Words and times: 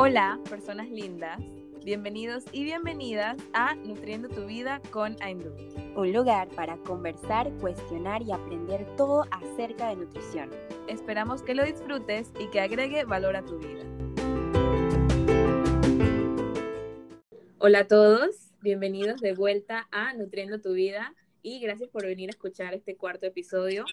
Hola, 0.00 0.38
personas 0.48 0.88
lindas. 0.88 1.40
Bienvenidos 1.84 2.44
y 2.52 2.62
bienvenidas 2.62 3.36
a 3.52 3.74
Nutriendo 3.74 4.28
tu 4.28 4.46
Vida 4.46 4.80
con 4.92 5.16
Aindu. 5.20 5.52
Un 5.96 6.12
lugar 6.12 6.46
para 6.50 6.76
conversar, 6.76 7.52
cuestionar 7.58 8.22
y 8.22 8.30
aprender 8.30 8.86
todo 8.94 9.24
acerca 9.32 9.88
de 9.88 9.96
nutrición. 9.96 10.50
Esperamos 10.86 11.42
que 11.42 11.56
lo 11.56 11.64
disfrutes 11.64 12.30
y 12.38 12.48
que 12.50 12.60
agregue 12.60 13.02
valor 13.06 13.34
a 13.34 13.44
tu 13.44 13.58
vida. 13.58 13.82
Hola 17.58 17.80
a 17.80 17.88
todos, 17.88 18.52
bienvenidos 18.60 19.20
de 19.20 19.34
vuelta 19.34 19.88
a 19.90 20.14
Nutriendo 20.14 20.60
tu 20.60 20.74
Vida 20.74 21.12
y 21.42 21.58
gracias 21.58 21.90
por 21.90 22.06
venir 22.06 22.28
a 22.28 22.34
escuchar 22.34 22.72
este 22.72 22.94
cuarto 22.94 23.26
episodio. 23.26 23.84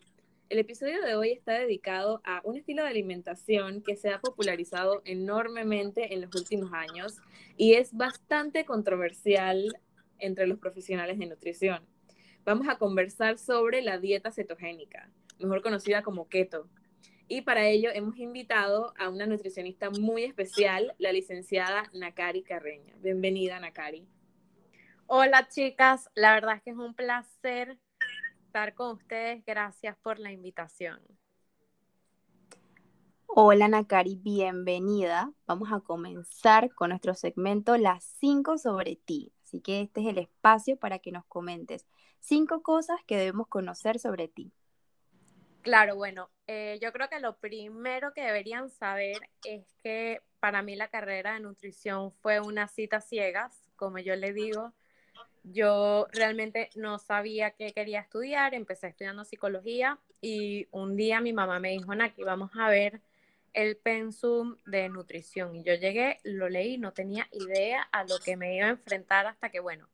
El 0.47 0.59
episodio 0.59 1.01
de 1.01 1.15
hoy 1.15 1.31
está 1.31 1.53
dedicado 1.53 2.21
a 2.23 2.41
un 2.43 2.55
estilo 2.55 2.83
de 2.83 2.89
alimentación 2.89 3.81
que 3.81 3.95
se 3.95 4.11
ha 4.11 4.19
popularizado 4.19 5.01
enormemente 5.03 6.13
en 6.13 6.21
los 6.21 6.35
últimos 6.35 6.71
años 6.71 7.17
y 7.57 7.73
es 7.73 7.97
bastante 7.97 8.63
controversial 8.63 9.75
entre 10.19 10.45
los 10.45 10.59
profesionales 10.59 11.17
de 11.17 11.25
nutrición. 11.25 11.83
Vamos 12.45 12.67
a 12.69 12.77
conversar 12.77 13.39
sobre 13.39 13.81
la 13.81 13.97
dieta 13.97 14.31
cetogénica, 14.31 15.09
mejor 15.39 15.63
conocida 15.63 16.03
como 16.03 16.29
keto. 16.29 16.69
Y 17.27 17.41
para 17.41 17.67
ello 17.67 17.89
hemos 17.91 18.19
invitado 18.19 18.93
a 18.99 19.09
una 19.09 19.25
nutricionista 19.25 19.89
muy 19.89 20.25
especial, 20.25 20.93
la 20.99 21.11
licenciada 21.11 21.89
Nakari 21.91 22.43
Carreña. 22.43 22.93
Bienvenida, 22.99 23.59
Nakari. 23.59 24.07
Hola, 25.07 25.47
chicas. 25.49 26.07
La 26.13 26.35
verdad 26.35 26.57
es 26.57 26.61
que 26.61 26.69
es 26.69 26.77
un 26.77 26.93
placer 26.93 27.79
estar 28.55 28.73
con 28.73 28.95
ustedes. 28.95 29.43
Gracias 29.45 29.97
por 29.97 30.17
la 30.17 30.31
invitación. 30.31 31.01
Hola 33.25 33.67
Nakari, 33.67 34.15
bienvenida. 34.15 35.33
Vamos 35.45 35.73
a 35.73 35.81
comenzar 35.81 36.73
con 36.73 36.91
nuestro 36.91 37.15
segmento 37.15 37.75
Las 37.75 38.05
5 38.21 38.57
sobre 38.57 38.95
ti. 38.95 39.33
Así 39.43 39.59
que 39.59 39.81
este 39.81 39.99
es 39.99 40.07
el 40.07 40.19
espacio 40.19 40.77
para 40.77 40.99
que 40.99 41.11
nos 41.11 41.25
comentes 41.25 41.85
cinco 42.21 42.63
cosas 42.63 42.95
que 43.05 43.17
debemos 43.17 43.49
conocer 43.49 43.99
sobre 43.99 44.29
ti. 44.29 44.53
Claro, 45.61 45.97
bueno, 45.97 46.29
eh, 46.47 46.79
yo 46.81 46.93
creo 46.93 47.09
que 47.09 47.19
lo 47.19 47.35
primero 47.35 48.13
que 48.13 48.21
deberían 48.21 48.69
saber 48.69 49.17
es 49.43 49.65
que 49.83 50.21
para 50.39 50.61
mí 50.61 50.77
la 50.77 50.87
carrera 50.87 51.33
de 51.33 51.41
nutrición 51.41 52.13
fue 52.21 52.39
una 52.39 52.69
cita 52.69 53.01
ciegas, 53.01 53.69
como 53.75 53.99
yo 53.99 54.15
le 54.15 54.31
digo 54.31 54.73
yo 55.51 56.07
realmente 56.11 56.69
no 56.75 56.97
sabía 56.97 57.51
qué 57.51 57.71
quería 57.71 57.99
estudiar, 57.99 58.53
empecé 58.53 58.87
estudiando 58.87 59.25
psicología 59.25 59.99
y 60.21 60.67
un 60.71 60.95
día 60.95 61.21
mi 61.21 61.33
mamá 61.33 61.59
me 61.59 61.71
dijo, 61.71 61.93
Naki, 61.93 62.23
vamos 62.23 62.51
a 62.55 62.69
ver 62.69 63.01
el 63.53 63.77
pensum 63.77 64.57
de 64.65 64.89
nutrición. 64.89 65.55
Y 65.55 65.63
yo 65.63 65.75
llegué, 65.75 66.19
lo 66.23 66.49
leí, 66.49 66.77
no 66.77 66.93
tenía 66.93 67.27
idea 67.31 67.83
a 67.91 68.03
lo 68.03 68.17
que 68.19 68.37
me 68.37 68.55
iba 68.55 68.65
a 68.67 68.71
enfrentar 68.71 69.27
hasta 69.27 69.49
que, 69.49 69.59
bueno, 69.59 69.87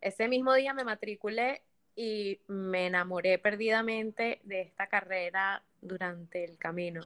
ese 0.00 0.28
mismo 0.28 0.54
día 0.54 0.74
me 0.74 0.84
matriculé 0.84 1.62
y 1.96 2.40
me 2.46 2.86
enamoré 2.86 3.38
perdidamente 3.38 4.40
de 4.44 4.62
esta 4.62 4.86
carrera 4.86 5.62
durante 5.80 6.44
el 6.44 6.56
camino. 6.56 7.02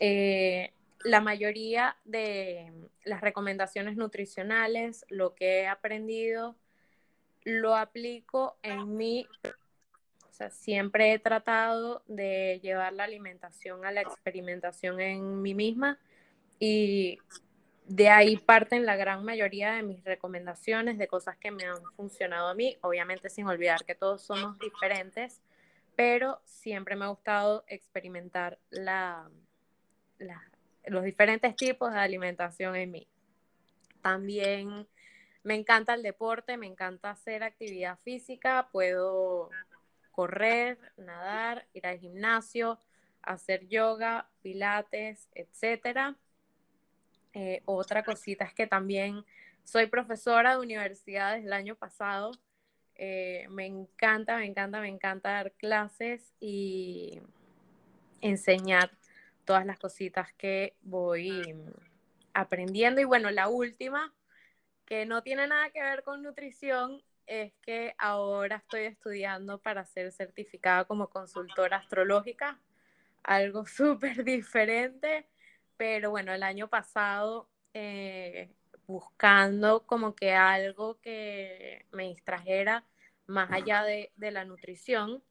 Eh, 0.00 0.72
la 1.04 1.20
mayoría 1.20 1.96
de 2.04 2.72
las 3.04 3.20
recomendaciones 3.20 3.96
nutricionales, 3.96 5.04
lo 5.08 5.34
que 5.34 5.60
he 5.60 5.66
aprendido, 5.66 6.56
lo 7.44 7.76
aplico 7.76 8.56
en 8.62 8.96
mí. 8.96 9.26
O 10.30 10.32
sea, 10.32 10.50
siempre 10.50 11.12
he 11.12 11.18
tratado 11.18 12.02
de 12.06 12.60
llevar 12.62 12.92
la 12.92 13.04
alimentación 13.04 13.84
a 13.84 13.92
la 13.92 14.00
experimentación 14.00 15.00
en 15.00 15.42
mí 15.42 15.54
misma 15.54 15.98
y 16.58 17.18
de 17.86 18.08
ahí 18.08 18.36
parten 18.36 18.86
la 18.86 18.96
gran 18.96 19.24
mayoría 19.24 19.72
de 19.72 19.82
mis 19.82 20.02
recomendaciones 20.04 20.96
de 20.98 21.08
cosas 21.08 21.36
que 21.36 21.50
me 21.50 21.64
han 21.64 21.82
funcionado 21.96 22.48
a 22.48 22.54
mí, 22.54 22.78
obviamente 22.80 23.28
sin 23.28 23.46
olvidar 23.46 23.84
que 23.84 23.94
todos 23.94 24.22
somos 24.22 24.58
diferentes, 24.58 25.40
pero 25.96 26.40
siempre 26.44 26.96
me 26.96 27.04
ha 27.04 27.08
gustado 27.08 27.64
experimentar 27.66 28.58
la, 28.70 29.28
los 30.86 31.04
diferentes 31.04 31.54
tipos 31.56 31.92
de 31.92 31.98
alimentación 31.98 32.76
en 32.76 32.90
mí. 32.92 33.08
También 34.00 34.86
me 35.42 35.54
encanta 35.54 35.94
el 35.94 36.02
deporte, 36.02 36.56
me 36.56 36.66
encanta 36.66 37.10
hacer 37.10 37.42
actividad 37.42 37.98
física, 37.98 38.68
puedo 38.70 39.50
correr, 40.12 40.78
nadar, 40.96 41.66
ir 41.72 41.86
al 41.86 41.98
gimnasio, 41.98 42.78
hacer 43.22 43.66
yoga, 43.68 44.28
pilates, 44.42 45.28
etc. 45.34 46.16
Eh, 47.32 47.62
otra 47.64 48.04
cosita 48.04 48.44
es 48.44 48.54
que 48.54 48.66
también 48.66 49.24
soy 49.64 49.86
profesora 49.86 50.52
de 50.52 50.60
universidad 50.60 51.34
desde 51.34 51.46
el 51.46 51.52
año 51.52 51.76
pasado. 51.76 52.32
Eh, 52.94 53.46
me 53.50 53.66
encanta, 53.66 54.36
me 54.36 54.46
encanta, 54.46 54.80
me 54.80 54.88
encanta 54.88 55.32
dar 55.32 55.52
clases 55.52 56.32
y 56.38 57.20
enseñar 58.20 58.90
todas 59.44 59.66
las 59.66 59.78
cositas 59.78 60.32
que 60.34 60.76
voy 60.82 61.56
aprendiendo. 62.32 63.00
Y 63.00 63.04
bueno, 63.04 63.30
la 63.30 63.48
última 63.48 64.12
que 64.92 65.06
no 65.06 65.22
tiene 65.22 65.46
nada 65.46 65.70
que 65.70 65.80
ver 65.80 66.02
con 66.02 66.22
nutrición 66.22 67.02
es 67.26 67.54
que 67.62 67.94
ahora 67.96 68.56
estoy 68.56 68.82
estudiando 68.82 69.58
para 69.58 69.86
ser 69.86 70.12
certificada 70.12 70.84
como 70.84 71.08
consultora 71.08 71.78
astrológica, 71.78 72.60
algo 73.22 73.64
súper 73.66 74.22
diferente, 74.22 75.26
pero 75.78 76.10
bueno, 76.10 76.34
el 76.34 76.42
año 76.42 76.68
pasado 76.68 77.48
eh, 77.72 78.50
buscando 78.86 79.86
como 79.86 80.14
que 80.14 80.34
algo 80.34 81.00
que 81.00 81.86
me 81.90 82.08
distrajera 82.08 82.84
más 83.26 83.50
allá 83.50 83.84
de, 83.84 84.12
la 84.18 84.44
nutrición, 84.44 85.22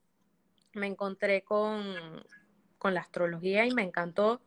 me 0.73 0.87
encontré 0.87 1.43
con, 1.43 2.25
con 2.79 2.95
la 2.95 3.01
astrología 3.01 3.63
y 3.67 3.75
me 3.75 3.83
encantó 3.83 4.41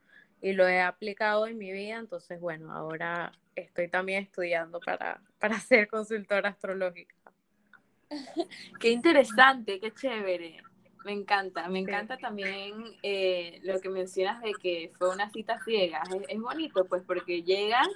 y 0.44 0.52
lo 0.52 0.68
he 0.68 0.82
aplicado 0.82 1.46
en 1.46 1.56
mi 1.56 1.72
vida, 1.72 1.96
entonces 1.96 2.38
bueno, 2.38 2.70
ahora 2.70 3.32
estoy 3.56 3.88
también 3.88 4.24
estudiando 4.24 4.78
para, 4.78 5.22
para 5.40 5.58
ser 5.58 5.88
consultora 5.88 6.50
astrológica. 6.50 7.14
Qué 8.78 8.90
interesante, 8.90 9.80
qué 9.80 9.90
chévere. 9.90 10.62
Me 11.06 11.12
encanta, 11.12 11.66
me 11.68 11.78
encanta 11.78 12.18
también 12.18 12.74
eh, 13.02 13.58
lo 13.62 13.80
que 13.80 13.88
mencionas 13.88 14.42
de 14.42 14.52
que 14.52 14.92
fue 14.98 15.10
una 15.10 15.30
cita 15.30 15.58
ciega. 15.64 16.02
Es, 16.28 16.38
bonito, 16.38 16.84
pues, 16.84 17.02
porque 17.06 17.42
llegas 17.42 17.88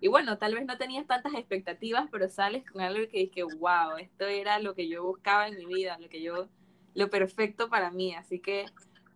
y 0.00 0.08
bueno, 0.08 0.36
tal 0.36 0.54
vez 0.54 0.66
no 0.66 0.76
tenías 0.76 1.06
tantas 1.06 1.32
expectativas, 1.34 2.08
pero 2.10 2.28
sales 2.28 2.64
con 2.70 2.82
algo 2.82 3.08
que 3.08 3.18
dije, 3.20 3.42
wow, 3.42 3.96
esto 3.98 4.26
era 4.26 4.58
lo 4.58 4.74
que 4.74 4.88
yo 4.88 5.04
buscaba 5.04 5.48
en 5.48 5.56
mi 5.56 5.64
vida, 5.64 5.98
lo 5.98 6.10
que 6.10 6.20
yo, 6.20 6.48
lo 6.94 7.08
perfecto 7.08 7.70
para 7.70 7.90
mí. 7.90 8.14
Así 8.14 8.40
que, 8.40 8.66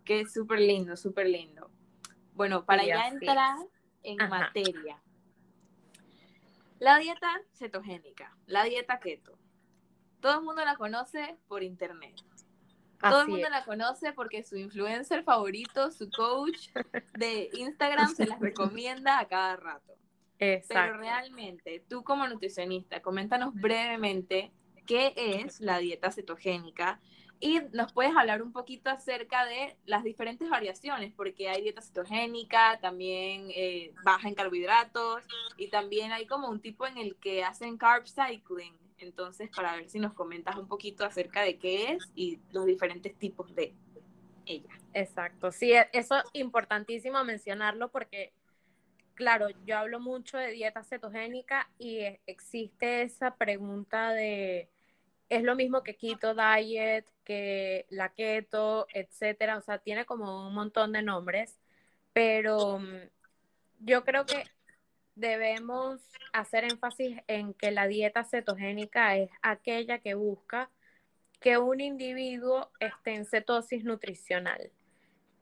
que 0.04 0.26
súper 0.26 0.60
lindo, 0.60 0.96
súper 0.96 1.28
lindo. 1.28 1.70
Bueno, 2.38 2.64
para 2.64 2.84
ya 2.84 3.08
entrar 3.08 3.56
en 4.04 4.16
materia. 4.28 5.02
La 6.78 6.96
dieta 6.98 7.42
cetogénica, 7.52 8.32
la 8.46 8.62
dieta 8.62 9.00
keto. 9.00 9.36
Todo 10.20 10.38
el 10.38 10.44
mundo 10.44 10.64
la 10.64 10.76
conoce 10.76 11.36
por 11.48 11.64
internet. 11.64 12.14
Todo 13.00 13.22
el 13.22 13.28
mundo 13.28 13.48
la 13.48 13.64
conoce 13.64 14.12
porque 14.12 14.44
su 14.44 14.56
influencer 14.56 15.24
favorito, 15.24 15.90
su 15.90 16.08
coach 16.10 16.68
de 17.18 17.50
Instagram 17.54 18.14
se 18.14 18.26
las 18.26 18.38
recomienda 18.38 19.18
a 19.18 19.26
cada 19.26 19.56
rato. 19.56 19.96
Exacto. 20.38 20.92
Pero 20.92 20.98
realmente, 20.98 21.84
tú 21.88 22.04
como 22.04 22.28
nutricionista, 22.28 23.02
coméntanos 23.02 23.52
brevemente 23.52 24.52
qué 24.86 25.12
es 25.16 25.58
la 25.58 25.78
dieta 25.78 26.12
cetogénica 26.12 27.00
y 27.40 27.60
nos 27.72 27.92
puedes 27.92 28.16
hablar 28.16 28.42
un 28.42 28.52
poquito 28.52 28.90
acerca 28.90 29.44
de 29.46 29.76
las 29.86 30.02
diferentes 30.02 30.48
variaciones, 30.50 31.12
porque 31.14 31.48
hay 31.48 31.62
dieta 31.62 31.80
cetogénica, 31.80 32.78
también 32.80 33.48
eh, 33.54 33.92
baja 34.02 34.28
en 34.28 34.34
carbohidratos 34.34 35.22
y 35.56 35.68
también 35.68 36.10
hay 36.12 36.26
como 36.26 36.48
un 36.48 36.60
tipo 36.60 36.86
en 36.86 36.98
el 36.98 37.16
que 37.16 37.44
hacen 37.44 37.76
carb 37.76 38.06
cycling. 38.06 38.76
Entonces, 38.98 39.48
para 39.54 39.76
ver 39.76 39.88
si 39.88 40.00
nos 40.00 40.12
comentas 40.12 40.56
un 40.56 40.66
poquito 40.66 41.04
acerca 41.04 41.42
de 41.42 41.58
qué 41.58 41.92
es 41.92 42.10
y 42.16 42.40
los 42.50 42.66
diferentes 42.66 43.14
tipos 43.16 43.54
de 43.54 43.72
ella. 44.44 44.76
Exacto, 44.92 45.52
sí, 45.52 45.72
e, 45.72 45.88
eso 45.92 46.16
es 46.16 46.24
importantísimo 46.32 47.22
mencionarlo 47.22 47.90
porque, 47.90 48.32
claro, 49.14 49.46
yo 49.64 49.78
hablo 49.78 50.00
mucho 50.00 50.38
de 50.38 50.50
dieta 50.50 50.82
cetogénica 50.82 51.70
y 51.78 51.98
e, 51.98 52.20
existe 52.26 53.02
esa 53.02 53.36
pregunta 53.36 54.10
de 54.10 54.68
es 55.28 55.42
lo 55.42 55.54
mismo 55.56 55.82
que 55.82 55.96
keto 55.96 56.34
diet, 56.34 57.06
que 57.24 57.86
la 57.90 58.10
keto, 58.10 58.86
etcétera, 58.92 59.58
o 59.58 59.62
sea, 59.62 59.78
tiene 59.78 60.06
como 60.06 60.46
un 60.48 60.54
montón 60.54 60.92
de 60.92 61.02
nombres, 61.02 61.58
pero 62.12 62.78
mm, 62.78 63.08
yo 63.80 64.04
creo 64.04 64.24
que 64.24 64.44
debemos 65.14 66.00
hacer 66.32 66.64
énfasis 66.64 67.18
en 67.26 67.52
que 67.54 67.70
la 67.70 67.86
dieta 67.86 68.24
cetogénica 68.24 69.16
es 69.16 69.30
aquella 69.42 69.98
que 69.98 70.14
busca 70.14 70.70
que 71.40 71.58
un 71.58 71.80
individuo 71.80 72.70
esté 72.80 73.14
en 73.14 73.26
cetosis 73.26 73.84
nutricional, 73.84 74.70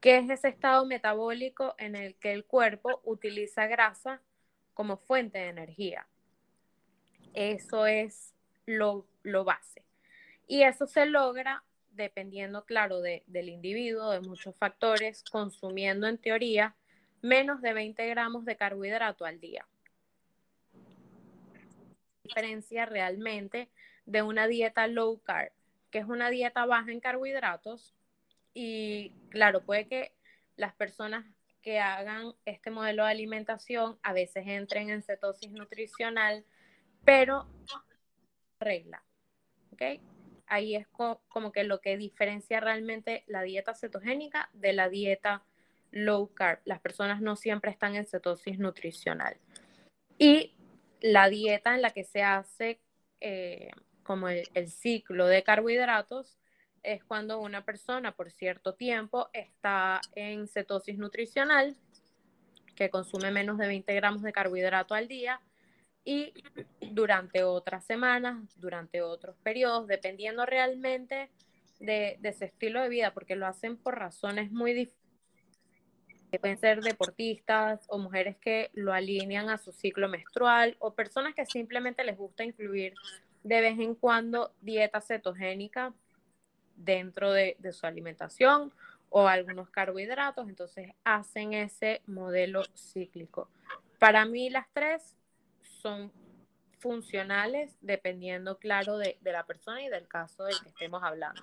que 0.01 0.19
es 0.19 0.31
ese 0.31 0.49
estado 0.49 0.87
metabólico 0.87 1.75
en 1.79 1.97
el 1.97 2.15
que 2.17 2.33
el 2.33 2.45
cuerpo 2.45 3.01
utiliza 3.05 3.67
grasa 3.67 4.21
como 4.75 4.99
fuente 4.99 5.39
de 5.39 5.49
energía. 5.49 6.07
Eso 7.35 7.87
es 7.87 8.35
lo, 8.67 9.07
lo 9.27 9.45
base. 9.45 9.85
Y 10.47 10.63
eso 10.63 10.87
se 10.87 11.07
logra 11.07 11.65
dependiendo, 11.91 12.65
claro, 12.65 13.01
de, 13.01 13.25
del 13.27 13.49
individuo, 13.49 14.11
de 14.11 14.21
muchos 14.21 14.55
factores, 14.57 15.25
consumiendo 15.31 16.07
en 16.07 16.19
teoría 16.19 16.77
menos 17.23 17.63
de 17.63 17.73
20 17.73 18.07
gramos 18.07 18.45
de 18.45 18.57
carbohidrato 18.57 19.25
al 19.25 19.41
día. 19.41 19.67
Diferencia 22.23 22.87
realmente 22.87 23.69
de 24.05 24.23
una 24.23 24.47
dieta 24.47 24.87
low 24.87 25.21
carb, 25.23 25.53
que 25.91 25.99
es 25.99 26.07
una 26.07 26.31
dieta 26.31 26.67
baja 26.67 26.93
en 26.93 27.01
carbohidratos. 27.01 27.95
Y 28.55 29.13
claro, 29.31 29.63
puede 29.63 29.89
que 29.89 30.13
las 30.57 30.75
personas 30.75 31.25
que 31.63 31.81
hagan 31.81 32.33
este 32.45 32.71
modelo 32.71 33.05
de 33.05 33.11
alimentación 33.11 33.99
a 34.03 34.13
veces 34.13 34.45
entren 34.47 34.91
en 34.91 35.03
cetosis 35.03 35.51
nutricional, 35.51 36.45
pero 37.05 37.47
regla. 38.61 39.03
¿Ok? 39.77 40.01
ahí 40.47 40.77
es 40.77 40.87
como 40.89 41.53
que 41.53 41.65
lo 41.65 41.81
que 41.81 41.97
diferencia 41.97 42.61
realmente 42.61 43.25
la 43.27 43.43
dieta 43.43 43.75
cetogénica 43.75 44.49
de 44.53 44.73
la 44.73 44.89
dieta 44.89 45.45
low 45.91 46.33
carb. 46.35 46.61
Las 46.65 46.81
personas 46.81 47.21
no 47.21 47.37
siempre 47.37 47.71
están 47.71 47.97
en 47.97 48.07
cetosis 48.07 48.59
nutricional. 48.59 49.37
Y 50.19 50.55
la 51.01 51.29
dieta 51.29 51.75
en 51.75 51.83
la 51.83 51.91
que 51.91 52.05
se 52.05 52.23
hace 52.23 52.81
eh, 53.21 53.71
como 54.03 54.29
el, 54.29 54.69
ciclo 54.69 55.27
de 55.27 55.43
carbohidratos 55.43 56.39
es 56.83 57.03
cuando 57.05 57.41
una 57.41 57.65
persona 57.65 58.13
por 58.13 58.31
cierto 58.31 58.75
tiempo 58.75 59.29
está 59.33 60.01
en 60.15 60.47
cetosis 60.47 60.97
nutricional, 60.97 61.77
que 62.77 62.91
consume 62.91 63.31
menos 63.31 63.59
de 63.59 63.67
20 63.67 63.93
gramos 63.95 64.23
de 64.23 64.33
carbohidrato 64.33 64.95
al 64.95 65.09
día 65.09 65.41
y 66.07 66.33
durante 66.93 67.43
otras 67.43 67.85
semanas, 67.85 68.39
durante 68.57 69.03
otros 69.03 69.37
periodos, 69.43 69.89
dependiendo 69.89 70.47
realmente 70.47 71.31
de, 71.81 72.17
de, 72.21 72.29
ese 72.29 72.47
estilo 72.47 72.81
de 72.81 72.89
vida, 72.89 73.13
porque 73.13 73.35
lo 73.35 73.45
hacen 73.45 73.77
por 73.77 73.99
razones 73.99 74.53
muy 74.53 74.73
diferentes. 74.73 75.05
Pueden 76.41 76.59
ser 76.59 76.83
deportistas 76.83 77.87
o 77.89 77.99
mujeres 77.99 78.37
que 78.37 78.71
lo 78.75 78.93
alinean 78.93 79.49
a 79.49 79.59
su 79.59 79.73
ciclo 79.73 80.09
menstrual 80.09 80.77
o 80.81 80.95
personas 80.95 81.35
que 81.35 81.47
simplemente 81.47 82.05
les 82.05 82.17
gusta 82.17 82.45
incluir 82.45 82.95
de 83.43 83.61
vez 83.61 83.79
en 83.79 83.95
cuando 83.95 84.53
dieta 84.61 85.01
cetogénica 85.01 85.93
dentro 86.77 87.33
de, 87.33 87.57
de 87.59 87.73
su 87.73 87.87
alimentación 87.87 88.73
o 89.09 89.27
algunos 89.27 89.71
carbohidratos, 89.71 90.49
entonces 90.49 90.93
hacen 91.05 91.55
ese 91.55 92.03
modelo 92.07 92.63
cíclico. 92.75 93.49
Para 93.99 94.27
mí 94.27 94.51
las 94.51 94.67
tres 94.75 95.17
son 95.87 96.11
funcionales 96.81 97.77
dependiendo, 97.81 98.59
claro, 98.59 98.99
de, 98.99 99.17
la 99.23 99.47
persona 99.47 99.85
y 99.85 99.89
del 99.89 100.09
caso 100.09 100.43
del 100.43 100.61
que 100.61 100.69
estemos 100.69 101.01
hablando. 101.05 101.41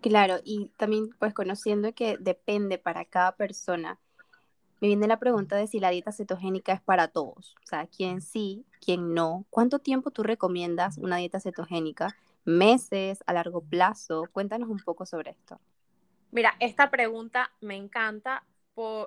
Claro, 0.00 0.36
y 0.44 0.70
también 0.76 1.10
pues 1.18 1.34
conociendo 1.34 1.92
que 1.92 2.16
depende 2.18 2.78
para 2.78 3.04
cada 3.04 3.32
persona, 3.32 3.98
me 4.80 4.86
viene 4.86 5.08
la 5.08 5.18
pregunta 5.18 5.56
de 5.56 5.66
si 5.66 5.80
la 5.80 5.90
dieta 5.90 6.12
cetogénica 6.12 6.72
es 6.72 6.80
para 6.80 7.08
todos, 7.08 7.56
o 7.64 7.66
sea, 7.66 7.88
quién 7.88 8.22
sí, 8.22 8.64
quién 8.80 9.12
no. 9.12 9.44
¿Cuánto 9.50 9.80
tiempo 9.80 10.12
tú 10.12 10.22
recomiendas 10.22 10.98
una 10.98 11.16
dieta 11.16 11.40
cetogénica? 11.40 12.14
¿Meses, 12.44 13.24
a 13.26 13.32
largo 13.32 13.60
plazo? 13.60 14.28
Cuéntanos 14.30 14.68
un 14.68 14.78
poco 14.78 15.04
sobre 15.04 15.32
esto. 15.32 15.58
Mira, 16.30 16.54
esta 16.60 16.90
pregunta 16.90 17.50
me 17.60 17.74
encanta 17.74 18.44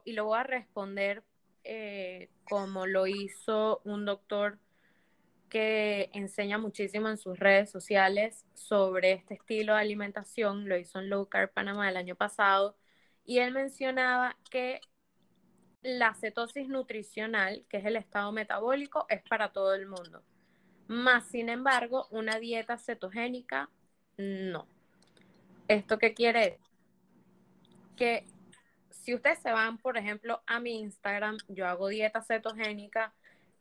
y 0.04 0.12
lo 0.12 0.26
voy 0.26 0.38
a 0.38 0.44
responder 0.44 1.24
eh, 1.64 2.30
como 2.44 2.86
lo 2.88 3.08
hizo 3.08 3.82
un 3.84 4.06
doctor 4.06 4.60
que 5.50 6.10
enseña 6.14 6.58
muchísimo 6.58 7.10
en 7.10 7.18
sus 7.18 7.38
redes 7.38 7.70
sociales 7.70 8.46
sobre 8.54 9.12
este 9.12 9.34
estilo 9.34 9.74
de 9.74 9.82
alimentación, 9.82 10.70
lo 10.70 10.78
hizo 10.78 11.00
en 11.00 11.10
Low 11.10 11.28
Carb 11.28 11.52
Panamá 11.52 11.90
el 11.90 11.98
año 11.98 12.16
pasado, 12.16 12.78
y 13.26 13.40
él 13.40 13.54
mencionaba 13.54 14.38
que 14.50 14.80
la 15.84 16.14
cetosis 16.14 16.68
nutricional, 16.68 17.66
que 17.70 17.78
es 17.78 17.86
el 17.86 17.96
estado 17.96 18.32
metabólico, 18.32 19.06
es 19.10 19.22
para 19.24 19.52
todo 19.52 19.74
el 19.76 19.88
mundo. 19.88 20.24
Más, 20.88 21.28
sin 21.28 21.50
embargo, 21.50 22.08
una 22.12 22.40
dieta 22.40 22.78
cetogénica, 22.78 23.70
no. 24.18 24.68
¿Esto 25.68 25.98
qué 25.98 26.14
quiere 26.14 26.60
Que 27.96 28.26
si 29.02 29.16
ustedes 29.16 29.40
se 29.40 29.52
van, 29.52 29.78
por 29.80 29.98
ejemplo, 29.98 30.42
a 30.46 30.60
mi 30.60 30.80
Instagram, 30.80 31.38
yo 31.48 31.68
hago 31.68 31.88
dieta 31.88 32.22
cetogénica 32.22 33.14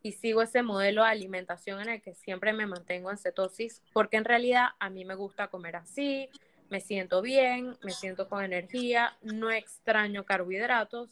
y 0.03 0.13
sigo 0.13 0.43
ese 0.43 0.61
modelo 0.61 1.03
de 1.03 1.09
alimentación 1.09 1.81
en 1.81 1.89
el 1.89 2.01
que 2.01 2.13
siempre 2.13 2.53
me 2.53 2.67
mantengo 2.67 3.09
en 3.09 3.17
cetosis, 3.17 3.81
porque 3.91 4.17
en 4.17 4.25
realidad 4.25 4.69
a 4.79 4.89
mí 4.89 5.03
me 5.03 5.15
gusta 5.15 5.47
comer 5.47 5.75
así, 5.75 6.29
me 6.69 6.79
siento 6.79 7.21
bien, 7.21 7.75
me 7.83 7.91
siento 7.91 8.29
con 8.29 8.43
energía, 8.43 9.17
no 9.21 9.51
extraño 9.51 10.25
carbohidratos. 10.25 11.09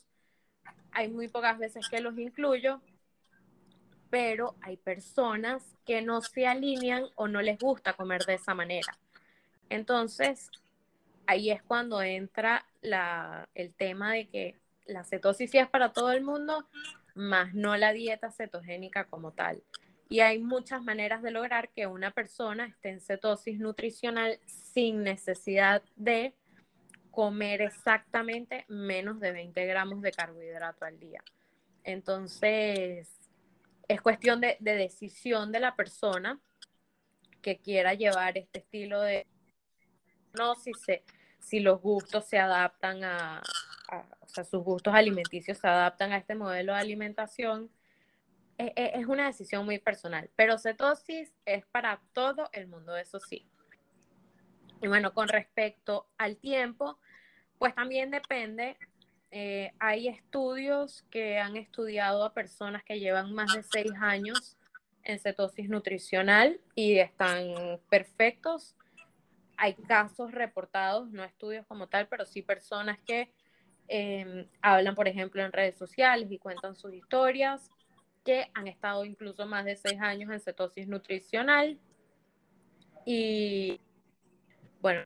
Hay 0.92 1.08
muy 1.08 1.28
pocas 1.28 1.58
veces 1.58 1.88
que 1.90 2.00
los 2.00 2.18
incluyo, 2.18 2.82
pero 4.12 4.56
hay 4.62 4.78
personas 4.78 5.64
que 5.86 6.02
no 6.02 6.22
se 6.22 6.46
alinean 6.46 7.06
o 7.16 7.28
no 7.28 7.42
les 7.42 7.58
gusta 7.58 7.94
comer 7.94 8.26
de 8.26 8.36
esa 8.36 8.54
manera. 8.54 8.98
Entonces, 9.70 10.50
ahí 11.26 11.52
es 11.52 11.62
cuando 11.62 12.02
entra 12.02 12.66
el 12.82 13.74
tema 13.76 14.14
de 14.14 14.28
que 14.30 14.60
la 14.86 15.04
cetosis 15.04 15.52
sí 15.52 15.58
es 15.58 15.70
para 15.70 15.92
todo 15.94 16.12
el 16.12 16.24
mundo, 16.24 16.68
más 17.16 17.54
no 17.54 17.76
la 17.78 17.94
dieta 17.94 18.32
cetogénica 18.32 19.06
como 19.06 19.32
tal. 19.32 19.64
Y 20.10 20.22
hay 20.22 20.40
muchas 20.40 20.82
maneras 20.82 21.22
de 21.22 21.32
lograr 21.32 21.70
que 21.70 21.86
una 21.86 22.12
persona 22.12 22.66
esté 22.66 22.90
en 22.90 23.00
cetosis 23.00 23.60
nutricional 23.60 24.40
sin 24.46 25.04
necesidad 25.04 25.84
de 25.96 26.34
comer 27.12 27.62
exactamente 27.62 28.66
menos 28.68 29.20
de 29.20 29.32
20 29.32 29.66
gramos 29.66 30.02
de 30.02 30.12
carbohidrato 30.12 30.86
al 30.86 31.00
día. 31.00 31.24
Entonces, 31.84 33.08
es 33.88 34.02
cuestión 34.02 34.42
de, 34.42 34.58
de 34.60 34.76
decisión 34.76 35.52
de 35.52 35.60
la 35.60 35.76
persona 35.76 36.40
que 37.42 37.58
quiera 37.58 37.94
llevar 37.94 38.38
este 38.38 38.60
estilo 38.60 39.02
de... 39.02 39.28
No, 40.34 40.56
si 40.56 40.74
se, 40.74 41.04
si 41.40 41.60
los 41.60 41.82
gustos 41.82 42.26
se 42.26 42.38
adaptan 42.38 43.04
a, 43.04 43.42
o 44.20 44.28
sea, 44.28 44.44
sus 44.44 44.64
gustos 44.64 44.94
alimenticios 44.94 45.58
se 45.58 45.68
adaptan 45.68 46.12
a 46.12 46.18
este 46.18 46.36
modelo 46.36 46.74
de 46.74 46.80
alimentación, 46.80 47.70
e, 48.58 48.74
e, 48.76 49.00
es, 49.00 49.08
una 49.08 49.28
decisión 49.28 49.66
muy 49.66 49.80
personal. 49.80 50.30
Pero 50.36 50.58
cetosis 50.58 51.34
es 51.46 51.66
para 51.68 52.02
todo 52.14 52.50
el 52.54 52.68
mundo, 52.68 52.96
eso 52.98 53.20
sí. 53.20 53.48
Y 54.82 54.88
bueno, 54.88 55.14
con 55.14 55.28
respecto 55.28 56.08
al 56.18 56.38
tiempo, 56.38 57.00
pues 57.58 57.74
también 57.74 58.12
depende. 58.12 58.78
Eh, 59.32 59.72
hay 59.80 60.08
estudios 60.08 61.04
que 61.10 61.40
han 61.40 61.56
estudiado 61.56 62.24
a 62.24 62.34
personas 62.34 62.84
que 62.84 63.00
llevan 63.00 63.34
más 63.34 63.54
de 63.54 63.64
seis 63.64 63.92
años 64.02 64.58
en 65.04 65.20
cetosis 65.20 65.70
nutricional 65.70 66.60
y 66.76 66.98
están 67.00 67.80
perfectos 67.90 68.76
hay 69.60 69.74
casos 69.74 70.32
reportados, 70.32 71.12
no 71.12 71.24
estudios 71.24 71.66
como 71.68 71.88
tal, 71.88 72.08
pero 72.08 72.26
sí 72.26 72.42
personas 72.42 72.98
que 73.06 73.32
em, 73.90 74.48
hablan, 74.62 74.96
por 74.96 75.08
ejemplo, 75.08 75.44
en 75.44 75.52
redes 75.52 75.78
sociales 75.78 76.32
y 76.32 76.40
cuentan 76.40 76.76
sus 76.76 76.94
historias, 76.94 77.70
que 78.24 78.50
han 78.54 78.68
estado 78.68 79.04
incluso 79.04 79.46
más 79.46 79.66
de 79.66 79.76
seis 79.76 80.00
años 80.00 80.32
en 80.32 80.40
cetosis 80.40 80.88
nutricional. 80.88 81.78
Y 83.06 83.82
bueno, 84.82 85.06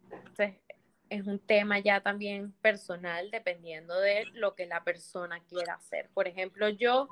es 1.09 1.25
un 1.25 1.39
tema 1.39 1.79
ya 1.79 2.01
también 2.01 2.51
personal, 2.61 3.31
dependiendo 3.31 3.99
de 3.99 4.25
lo 4.33 4.53
que 4.53 4.67
la 4.67 4.83
persona 4.83 5.39
quiera 5.49 5.75
hacer. 5.75 6.09
Por 6.13 6.27
ejemplo, 6.27 6.69
yo 6.69 7.07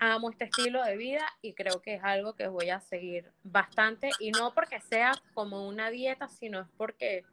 amo 0.00 0.30
este 0.30 0.44
estilo 0.44 0.82
de 0.82 0.96
vida 0.96 1.24
y 1.42 1.52
creo 1.52 1.82
que 1.82 1.94
es 1.94 2.02
algo 2.02 2.34
que 2.34 2.48
voy 2.48 2.70
a 2.70 2.80
seguir 2.80 3.30
bastante 3.44 4.10
y 4.18 4.30
no 4.32 4.52
porque 4.54 4.80
sea 4.80 5.12
como 5.34 5.68
una 5.68 5.90
dieta, 5.90 6.26
sino 6.26 6.62
es 6.62 6.68
porque 6.78 7.24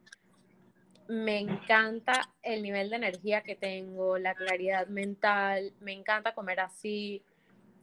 me 1.08 1.40
encanta 1.40 2.30
el 2.42 2.62
nivel 2.62 2.90
de 2.90 2.96
energía 2.96 3.42
que 3.42 3.56
tengo, 3.56 4.18
la 4.18 4.34
claridad 4.34 4.86
mental, 4.88 5.72
me 5.80 5.92
encanta 5.92 6.34
comer 6.34 6.60
así, 6.60 7.22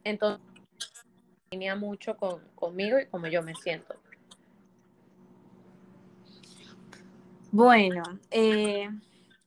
entonces 0.04 0.46
venía 1.50 1.75
mucho 1.75 2.15
con, 2.15 2.48
conmigo 2.54 3.00
y 3.00 3.08
como 3.08 3.25
yo 3.25 3.42
me 3.42 3.56
siento. 3.56 3.96
Bueno, 7.51 8.04
eh, 8.30 8.88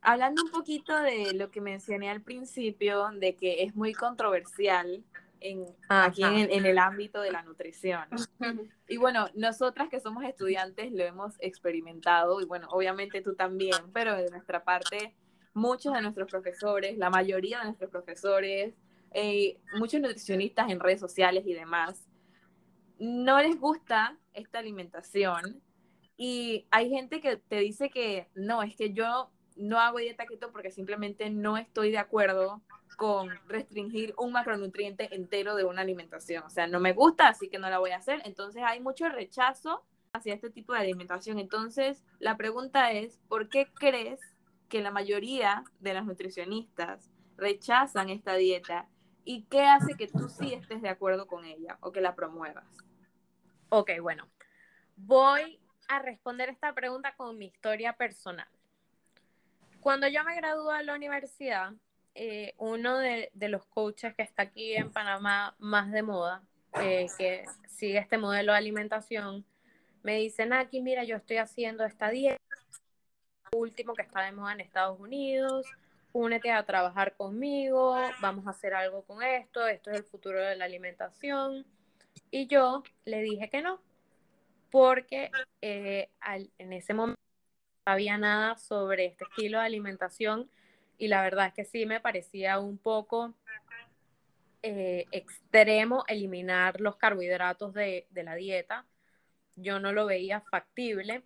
hablando 0.00 0.42
un 0.42 0.50
poquito 0.50 0.96
de 1.00 1.32
lo 1.34 1.52
que 1.52 1.60
mencioné 1.60 2.10
al 2.10 2.22
principio, 2.22 3.10
de 3.12 3.36
que 3.36 3.62
es 3.62 3.76
muy 3.76 3.92
controversial 3.92 5.04
en, 5.40 5.64
aquí 5.88 6.22
en, 6.22 6.66
el 6.66 6.78
ámbito 6.78 7.20
de 7.20 7.32
la 7.32 7.42
nutrición. 7.42 8.06
Y 8.90 8.96
bueno, 8.96 9.26
nosotras 9.34 9.90
que 9.90 10.00
somos 10.00 10.24
estudiantes 10.24 10.92
lo 10.92 11.04
hemos 11.04 11.34
experimentado 11.40 12.40
y 12.40 12.46
bueno, 12.46 12.68
obviamente 12.70 13.20
tú 13.20 13.34
también, 13.34 13.76
pero 13.92 14.16
de 14.16 14.30
nuestra 14.30 14.64
parte, 14.64 15.14
muchos 15.52 15.92
de 15.92 16.00
nuestros 16.00 16.26
profesores, 16.30 16.96
la 16.96 17.10
mayoría 17.10 17.58
de 17.58 17.64
nuestros 17.66 17.90
profesores, 17.90 18.74
eh, 19.10 19.58
muchos 19.78 20.00
nutricionistas 20.00 20.70
en 20.70 20.80
redes 20.80 21.00
sociales 21.00 21.44
y 21.46 21.52
demás, 21.52 22.08
no 22.98 23.40
les 23.42 23.60
gusta 23.60 24.16
esta 24.32 24.58
alimentación 24.58 25.62
y 26.16 26.66
hay 26.70 26.88
gente 26.90 27.20
que 27.20 27.36
te 27.36 27.56
dice 27.56 27.90
que 27.90 28.28
no, 28.34 28.62
es 28.62 28.74
que 28.74 28.92
yo 28.92 29.30
no 29.58 29.80
hago 29.80 29.98
dieta 29.98 30.26
keto 30.26 30.50
porque 30.50 30.70
simplemente 30.70 31.30
no 31.30 31.56
estoy 31.56 31.90
de 31.90 31.98
acuerdo 31.98 32.62
con 32.96 33.30
restringir 33.46 34.14
un 34.16 34.32
macronutriente 34.32 35.14
entero 35.14 35.54
de 35.54 35.64
una 35.64 35.82
alimentación. 35.82 36.42
O 36.44 36.50
sea, 36.50 36.66
no 36.66 36.80
me 36.80 36.92
gusta, 36.92 37.28
así 37.28 37.48
que 37.48 37.58
no 37.58 37.70
la 37.70 37.78
voy 37.78 37.90
a 37.90 37.98
hacer. 37.98 38.22
Entonces 38.24 38.62
hay 38.66 38.80
mucho 38.80 39.08
rechazo 39.08 39.84
hacia 40.12 40.34
este 40.34 40.50
tipo 40.50 40.72
de 40.72 40.80
alimentación. 40.80 41.38
Entonces, 41.38 42.04
la 42.18 42.36
pregunta 42.36 42.92
es, 42.92 43.18
¿por 43.28 43.48
qué 43.48 43.68
crees 43.72 44.20
que 44.68 44.82
la 44.82 44.90
mayoría 44.90 45.64
de 45.80 45.94
las 45.94 46.06
nutricionistas 46.06 47.10
rechazan 47.36 48.10
esta 48.10 48.34
dieta? 48.34 48.88
¿Y 49.24 49.44
qué 49.44 49.62
hace 49.62 49.94
que 49.94 50.08
tú 50.08 50.28
sí 50.28 50.54
estés 50.54 50.82
de 50.82 50.88
acuerdo 50.88 51.26
con 51.26 51.44
ella 51.44 51.78
o 51.80 51.92
que 51.92 52.00
la 52.00 52.14
promuevas? 52.14 52.66
Ok, 53.68 53.90
bueno. 54.00 54.28
Voy 54.96 55.60
a 55.88 56.00
responder 56.00 56.48
esta 56.48 56.74
pregunta 56.74 57.14
con 57.16 57.38
mi 57.38 57.46
historia 57.46 57.92
personal. 57.92 58.48
Cuando 59.80 60.08
yo 60.08 60.24
me 60.24 60.36
gradué 60.36 60.78
de 60.78 60.84
la 60.84 60.94
universidad, 60.94 61.72
eh, 62.14 62.54
uno 62.58 62.98
de, 62.98 63.30
los 63.34 63.64
coaches 63.66 64.14
que 64.14 64.22
está 64.22 64.42
aquí 64.42 64.74
en 64.74 64.90
Panamá 64.90 65.54
más 65.58 65.90
de 65.92 66.02
moda, 66.02 66.42
eh, 66.82 67.06
que 67.16 67.44
sigue 67.68 67.98
este 67.98 68.18
modelo 68.18 68.52
de 68.52 68.58
alimentación, 68.58 69.44
me 70.02 70.16
dice, 70.16 70.46
Naki, 70.46 70.80
mira, 70.82 71.04
yo 71.04 71.16
estoy 71.16 71.36
haciendo 71.36 71.84
esta 71.84 72.10
dieta, 72.10 72.42
último 73.52 73.94
que 73.94 74.02
está 74.02 74.22
de 74.22 74.32
moda 74.32 74.52
en 74.52 74.60
Estados 74.60 74.98
Unidos, 74.98 75.66
únete 76.12 76.50
a 76.50 76.64
trabajar 76.64 77.16
conmigo, 77.16 77.96
vamos 78.20 78.46
a 78.46 78.50
hacer 78.50 78.74
algo 78.74 79.02
con 79.02 79.22
esto, 79.22 79.66
esto 79.66 79.90
es 79.90 79.98
el 79.98 80.04
futuro 80.04 80.40
de 80.40 80.56
la 80.56 80.64
alimentación. 80.64 81.64
Y 82.30 82.46
yo 82.46 82.82
le 83.04 83.22
dije 83.22 83.48
que 83.48 83.62
no, 83.62 83.80
porque 84.70 85.30
eh, 85.62 86.10
en 86.58 86.72
ese 86.72 86.94
momento 86.94 87.27
no 87.88 87.92
había 87.94 88.18
nada 88.18 88.58
sobre 88.58 89.06
este 89.06 89.24
estilo 89.24 89.60
de 89.60 89.64
alimentación 89.64 90.50
y 90.98 91.08
la 91.08 91.22
verdad 91.22 91.46
es 91.46 91.54
que 91.54 91.64
sí 91.64 91.86
me 91.86 92.00
parecía 92.00 92.58
un 92.58 92.76
poco 92.76 93.32
eh, 94.62 95.06
extremo 95.10 96.04
eliminar 96.06 96.82
los 96.82 96.96
carbohidratos 96.96 97.72
de, 97.72 98.06
de 98.10 98.22
la 98.24 98.34
dieta. 98.34 98.84
Yo 99.56 99.80
no 99.80 99.92
lo 99.92 100.04
veía 100.04 100.42
factible. 100.42 101.22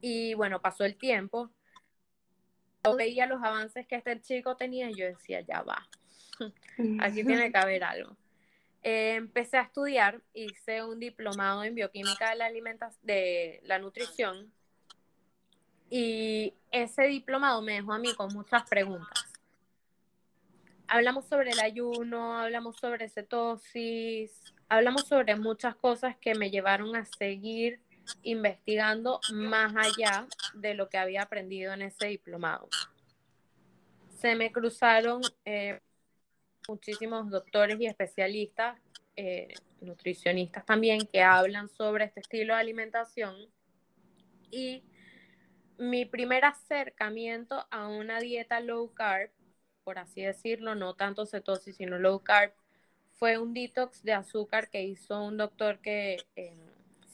Y 0.00 0.34
bueno, 0.34 0.60
pasó 0.60 0.84
el 0.84 0.96
tiempo. 0.96 1.50
Yo 2.84 2.94
veía 2.94 3.26
los 3.26 3.42
avances 3.42 3.84
que 3.88 3.96
este 3.96 4.20
chico 4.20 4.56
tenía 4.56 4.90
y 4.90 4.94
yo 4.94 5.06
decía, 5.06 5.40
ya 5.40 5.62
va, 5.62 5.88
aquí 7.00 7.24
tiene 7.24 7.50
que 7.50 7.58
haber 7.58 7.82
algo. 7.82 8.16
Eh, 8.84 9.14
empecé 9.16 9.56
a 9.56 9.62
estudiar, 9.62 10.22
hice 10.34 10.84
un 10.84 11.00
diplomado 11.00 11.64
en 11.64 11.74
bioquímica 11.74 12.30
de 12.30 12.36
la, 12.36 12.48
de 13.02 13.60
la 13.64 13.80
nutrición 13.80 14.52
y 15.90 16.54
ese 16.70 17.04
diplomado 17.04 17.62
me 17.62 17.74
dejó 17.74 17.92
a 17.92 17.98
mí 17.98 18.14
con 18.14 18.32
muchas 18.32 18.68
preguntas. 18.68 19.32
Hablamos 20.88 21.26
sobre 21.26 21.50
el 21.50 21.60
ayuno, 21.60 22.38
hablamos 22.38 22.76
sobre 22.76 23.08
cetosis, 23.08 24.54
hablamos 24.68 25.06
sobre 25.06 25.36
muchas 25.36 25.74
cosas 25.76 26.16
que 26.16 26.34
me 26.34 26.50
llevaron 26.50 26.94
a 26.96 27.04
seguir 27.04 27.80
investigando 28.22 29.20
más 29.32 29.74
allá 29.76 30.28
de 30.54 30.74
lo 30.74 30.88
que 30.88 30.98
había 30.98 31.22
aprendido 31.22 31.72
en 31.72 31.82
ese 31.82 32.06
diplomado. 32.06 32.68
Se 34.20 34.34
me 34.36 34.52
cruzaron 34.52 35.22
eh, 35.44 35.80
muchísimos 36.68 37.30
doctores 37.30 37.80
y 37.80 37.86
especialistas, 37.86 38.78
eh, 39.16 39.54
nutricionistas 39.80 40.64
también, 40.64 41.06
que 41.06 41.22
hablan 41.22 41.68
sobre 41.68 42.04
este 42.04 42.20
estilo 42.20 42.54
de 42.54 42.60
alimentación. 42.60 43.34
Y 44.50 44.84
mi 45.78 46.04
primer 46.04 46.44
acercamiento 46.44 47.66
a 47.70 47.88
una 47.88 48.18
dieta 48.20 48.60
low 48.60 48.92
carb, 48.94 49.30
por 49.84 49.98
así 49.98 50.22
decirlo, 50.22 50.74
no 50.74 50.94
tanto 50.94 51.26
cetosis, 51.26 51.76
sino 51.76 51.98
low 51.98 52.20
carb, 52.20 52.52
fue 53.12 53.38
un 53.38 53.54
detox 53.54 54.02
de 54.02 54.12
azúcar 54.12 54.68
que 54.68 54.82
hizo 54.82 55.22
un 55.22 55.36
doctor 55.36 55.78
que 55.78 56.18
eh, 56.36 56.56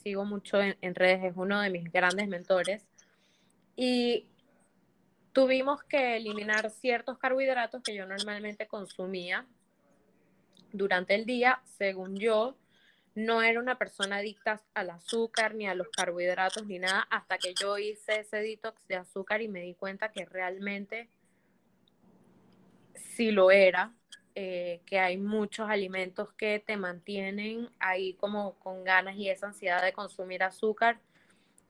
sigo 0.03 0.25
mucho 0.25 0.61
en 0.61 0.95
redes, 0.95 1.25
es 1.25 1.37
uno 1.37 1.61
de 1.61 1.71
mis 1.71 1.91
grandes 1.93 2.29
mentores. 2.29 2.87
Y 3.77 4.27
tuvimos 5.33 5.83
que 5.85 6.17
eliminar 6.17 6.71
ciertos 6.71 7.19
carbohidratos 7.19 7.83
que 7.83 7.95
yo 7.95 8.07
normalmente 8.07 8.67
consumía 8.67 9.47
durante 10.73 11.15
el 11.15 11.25
día, 11.25 11.61
según 11.65 12.17
yo, 12.17 12.57
no 13.15 13.43
era 13.43 13.61
una 13.61 13.79
persona 13.79 14.17
adicta 14.17 14.63
al 14.75 14.91
azúcar 14.91 15.55
ni 15.55 15.67
a 15.67 15.75
los 15.75 15.89
carbohidratos 15.89 16.67
ni 16.67 16.79
nada 16.79 17.07
hasta 17.11 17.39
que 17.39 17.55
yo 17.55 17.79
hice 17.79 18.21
ese 18.21 18.39
detox 18.39 18.87
de 18.89 18.97
azúcar 18.97 19.43
y 19.43 19.49
me 19.49 19.61
di 19.61 19.75
cuenta 19.75 20.11
que 20.11 20.25
realmente 20.25 21.09
sí 22.95 23.31
lo 23.31 23.51
era, 23.51 23.93
eh, 24.35 24.81
que 24.87 24.99
hay 24.99 25.19
muchos 25.19 25.69
alimentos 25.69 26.33
que 26.33 26.59
te 26.59 26.77
mantienen 26.77 27.69
ahí 27.79 28.15
como 28.15 28.55
con 28.55 28.85
ganas 28.85 29.17
y 29.17 29.29
esa 29.29 29.49
ansiedad 29.49 29.83
de 29.83 29.93
consumir 29.93 30.43
azúcar. 30.43 30.99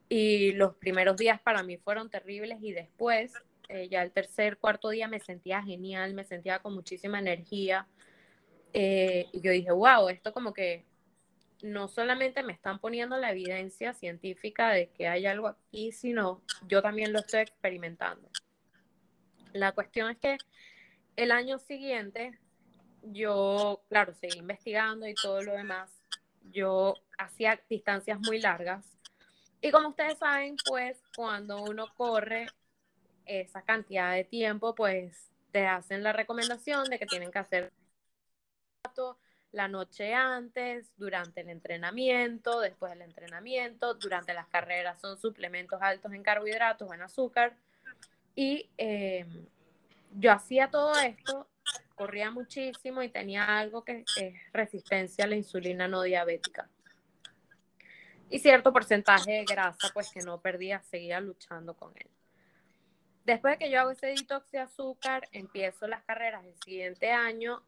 Y 0.09 0.53
los 0.53 0.75
primeros 0.77 1.17
días 1.17 1.41
para 1.41 1.63
mí 1.63 1.79
fueron 1.79 2.11
terribles 2.11 2.59
y 2.63 2.73
después, 2.73 3.33
eh, 3.69 3.89
ya 3.89 4.03
el 4.03 4.13
tercer, 4.13 4.59
cuarto 4.59 4.91
día 4.91 5.09
me 5.09 5.21
sentía 5.21 5.63
genial, 5.63 6.15
me 6.15 6.25
sentía 6.25 6.61
con 6.61 6.75
muchísima 6.75 7.19
energía. 7.19 7.89
Eh, 8.75 9.27
y 9.33 9.41
yo 9.41 9.51
dije, 9.51 9.73
wow, 9.73 10.09
esto 10.09 10.33
como 10.33 10.53
que 10.53 10.85
no 11.63 11.89
solamente 11.89 12.43
me 12.43 12.53
están 12.53 12.79
poniendo 12.81 13.17
la 13.17 13.31
evidencia 13.31 13.95
científica 13.95 14.71
de 14.71 14.91
que 14.91 15.09
hay 15.09 15.27
algo 15.27 15.49
aquí, 15.49 15.93
sino 15.93 16.43
yo 16.67 16.83
también 16.83 17.13
lo 17.13 17.21
estoy 17.21 17.41
experimentando. 17.41 18.29
La 19.53 19.73
cuestión 19.73 20.11
es 20.11 20.19
que 20.19 20.39
el 21.17 21.31
año 21.31 21.59
siguiente 21.59 22.39
yo, 23.03 23.83
claro, 23.89 24.15
seguí 24.15 24.39
investigando 24.39 25.07
y 25.09 25.15
todo 25.15 25.43
lo 25.43 25.55
demás. 25.55 25.91
Yo 26.53 26.95
hacía 27.19 27.61
distancias 27.69 28.19
muy 28.21 28.41
largas. 28.41 28.87
Y 29.61 29.71
como 29.71 29.89
ustedes 29.89 30.19
saben, 30.19 30.57
pues 30.67 31.01
cuando 31.15 31.63
uno 31.63 31.87
corre 31.97 32.47
esa 33.27 33.63
cantidad 33.63 34.13
de 34.13 34.25
tiempo, 34.25 34.75
pues 34.75 35.31
te 35.53 35.67
hacen 35.67 36.03
la 36.03 36.13
recomendación 36.13 36.85
de 36.89 36.99
que 36.99 37.07
tienen 37.07 37.31
que 37.31 37.39
hacer 37.39 37.73
la 39.53 39.69
noche 39.69 40.15
antes, 40.15 40.91
durante 40.97 41.43
el 41.43 41.51
entrenamiento, 41.51 42.61
después 42.61 42.93
del 42.93 43.03
entrenamiento, 43.03 43.95
durante 43.95 44.33
las 44.33 44.49
carreras 44.49 44.99
son 45.01 45.19
suplementos 45.19 45.81
altos 45.83 46.13
en 46.13 46.23
carbohidratos 46.23 46.91
en 46.93 47.03
azúcar. 47.03 47.55
Y 48.35 48.71
em, 48.79 49.47
yo 50.19 50.33
hacía 50.33 50.71
todo 50.71 50.95
esto, 50.99 51.47
corría 51.95 52.31
muchísimo 52.31 53.03
y 53.03 53.11
tenía 53.11 53.59
algo 53.59 53.85
que 53.85 54.05
es 54.17 54.35
resistencia 54.53 55.25
a 55.25 55.29
la 55.29 55.37
insulina 55.37 55.87
no 55.87 56.03
diabética. 56.03 56.69
Y 58.31 58.39
cierto 58.39 58.73
porcentaje 58.73 59.33
de 59.33 59.45
grasa, 59.45 59.91
pues 59.93 60.11
que 60.11 60.21
no 60.21 60.41
perdía, 60.41 60.81
seguía 60.81 61.21
luchando 61.21 61.75
con 61.75 61.93
él. 61.97 62.09
Después 63.27 63.53
de 63.53 63.59
que 63.59 63.71
yo 63.71 63.81
hago 63.81 63.91
ese 63.91 64.07
detox 64.07 64.51
de 64.51 64.61
azúcar, 64.61 65.29
empiezo 65.33 65.87
las 65.87 66.03
carreras 66.05 66.43
el 66.47 66.55
siguiente 66.65 67.13
año 67.13 67.63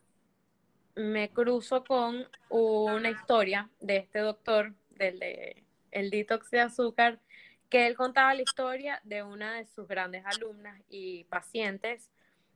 me 0.96 1.30
cruzo 1.30 1.84
con 1.84 2.28
una 2.48 3.10
historia 3.10 3.68
de 3.80 3.96
este 3.98 4.20
doctor, 4.20 4.74
del 4.90 5.18
de 5.18 5.64
el 5.90 6.10
detox 6.10 6.50
de 6.50 6.60
azúcar, 6.60 7.20
que 7.70 7.86
él 7.86 7.96
contaba 7.96 8.34
la 8.34 8.42
historia 8.42 9.00
de 9.04 9.22
una 9.22 9.54
de 9.54 9.66
sus 9.66 9.86
grandes 9.88 10.24
alumnas 10.26 10.80
y 10.88 11.24
pacientes, 11.24 12.10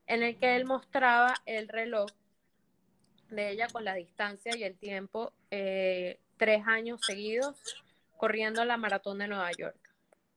en 0.06 0.22
el 0.22 0.36
que 0.38 0.56
él 0.56 0.64
mostraba 0.64 1.34
el 1.46 1.68
reloj 1.68 2.10
de 3.30 3.50
ella 3.50 3.68
con 3.68 3.84
la 3.84 3.94
distancia 3.94 4.56
y 4.56 4.64
el 4.64 4.76
tiempo, 4.76 5.32
eh, 5.50 6.18
tres 6.36 6.66
años 6.66 7.00
seguidos 7.04 7.56
corriendo 8.16 8.64
la 8.64 8.76
maratón 8.76 9.18
de 9.18 9.28
Nueva 9.28 9.50
York. 9.52 9.78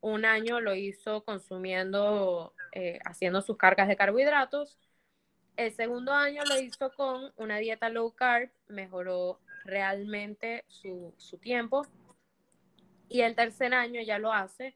Un 0.02 0.26
año 0.26 0.60
lo 0.60 0.76
hizo 0.76 1.24
consumiendo, 1.24 2.54
eh, 2.74 3.00
haciendo 3.06 3.42
sus 3.42 3.58
cargas 3.58 3.88
de 3.88 3.96
carbohidratos 3.96 4.78
el 5.58 5.74
segundo 5.74 6.14
año 6.14 6.44
lo 6.46 6.60
hizo 6.60 6.92
con 6.94 7.32
una 7.36 7.58
dieta 7.58 7.90
low 7.90 8.12
carb, 8.12 8.50
mejoró 8.68 9.40
realmente 9.66 10.66
su, 10.68 11.14
tiempo. 11.42 11.86
Y 13.10 13.22
el 13.22 13.36
tercer 13.36 13.74
año 13.74 14.02
ya 14.02 14.18
lo 14.18 14.34
hace 14.34 14.76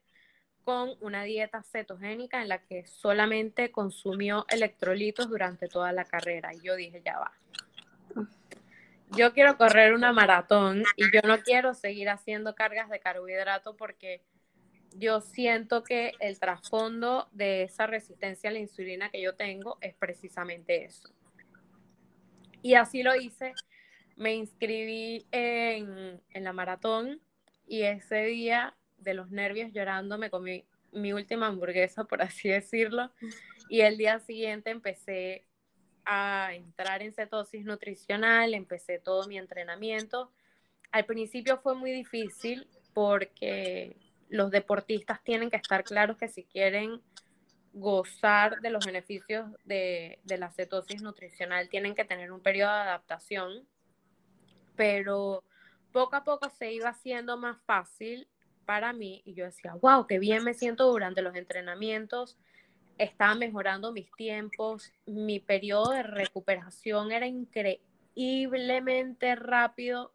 con 0.63 0.95
una 0.99 1.23
dieta 1.23 1.63
cetogénica 1.63 2.41
en 2.41 2.49
la 2.49 2.59
que 2.59 2.85
solamente 2.85 3.71
consumió 3.71 4.45
electrolitos 4.49 5.29
durante 5.29 5.67
toda 5.67 5.91
la 5.91 6.05
carrera. 6.05 6.53
Y 6.53 6.61
yo 6.61 6.75
dije, 6.75 7.01
ya 7.05 7.19
va. 7.19 7.31
Yo 9.11 9.33
quiero 9.33 9.57
correr 9.57 9.93
una 9.93 10.11
maratón 10.11 10.83
y 10.97 11.05
yo 11.13 11.21
no 11.25 11.37
quiero 11.43 11.73
seguir 11.73 12.09
haciendo 12.09 12.55
cargas 12.55 12.89
de 12.89 12.99
carbohidrato 12.99 13.77
porque 13.77 14.21
yo 14.97 15.21
siento 15.21 15.83
que 15.83 16.13
el 16.19 16.39
trasfondo 16.39 17.27
de 17.31 17.63
esa 17.63 17.85
resistencia 17.87 18.49
a 18.49 18.53
la 18.53 18.59
insulina 18.59 19.09
que 19.09 19.21
yo 19.21 19.35
tengo 19.35 19.77
es 19.81 19.93
precisamente 19.95 20.85
eso. 20.85 21.09
Y 22.61 22.75
así 22.75 23.03
lo 23.03 23.15
hice. 23.15 23.53
Me 24.15 24.33
inscribí 24.33 25.25
en, 25.31 26.21
en 26.29 26.43
la 26.43 26.53
maratón 26.53 27.21
y 27.67 27.81
ese 27.83 28.23
día 28.23 28.75
de 28.97 29.13
los 29.13 29.29
nervios 29.31 29.73
llorando 29.73 30.17
me 30.17 30.29
comí 30.29 30.65
mi 30.91 31.11
última 31.11 31.47
hamburguesa, 31.47 32.05
por 32.05 32.21
así 32.21 32.49
decirlo. 32.49 33.11
Y 33.69 33.81
el 33.81 33.97
día 33.97 34.19
siguiente 34.19 34.69
empecé 34.69 35.45
a 36.05 36.51
entrar 36.53 37.01
en 37.01 37.13
cetosis 37.13 37.65
nutricional, 37.65 38.53
empecé 38.53 38.99
todo 38.99 39.27
mi 39.27 39.37
entrenamiento. 39.37 40.31
Al 40.91 41.05
principio 41.05 41.57
fue 41.57 41.75
muy 41.75 41.91
difícil 41.91 42.67
porque 42.93 43.97
los 44.29 44.51
deportistas 44.51 45.23
tienen 45.23 45.49
que 45.49 45.57
estar 45.57 45.83
claros 45.83 46.17
que 46.17 46.27
si 46.27 46.43
quieren 46.43 47.01
gozar 47.73 48.61
de 48.61 48.69
los 48.69 48.85
beneficios 48.85 49.47
de, 49.65 50.19
la 50.25 50.51
cetosis 50.51 51.01
nutricional 51.01 51.69
tienen 51.69 51.93
que 51.93 52.05
tener 52.05 52.31
un 52.31 52.39
periodo 52.39 52.73
de 52.73 52.79
adaptación, 52.79 53.67
pero 54.75 55.43
poco 55.91 56.15
a 56.15 56.23
poco 56.23 56.49
se 56.49 56.71
iba 56.71 56.89
haciendo 56.89 57.37
más 57.37 57.57
fácil 57.65 58.27
para 58.65 58.93
mí 58.93 59.21
y 59.25 59.33
yo 59.33 59.45
decía, 59.45 59.73
wow, 59.75 60.07
qué 60.07 60.19
bien 60.19 60.43
me 60.43 60.53
siento 60.53 60.89
durante 60.89 61.21
los 61.21 61.35
entrenamientos, 61.35 62.37
estaba 62.97 63.35
mejorando 63.35 63.91
mis 63.91 64.09
tiempos, 64.13 64.93
mi 65.05 65.41
periodo 65.41 65.91
de 65.91 66.03
recuperación 66.03 67.11
era 67.11 67.27
increíblemente 67.27 69.35
rápido, 69.35 70.13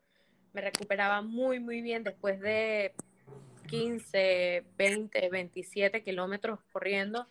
me 0.55 0.63
recuperaba 0.63 1.21
muy, 1.21 1.61
muy 1.61 1.83
bien 1.83 2.05
después 2.05 2.41
de 2.41 2.95
15, 3.71 4.65
20, 4.77 5.29
27 5.31 6.03
kilómetros 6.03 6.61
corriendo. 6.73 7.27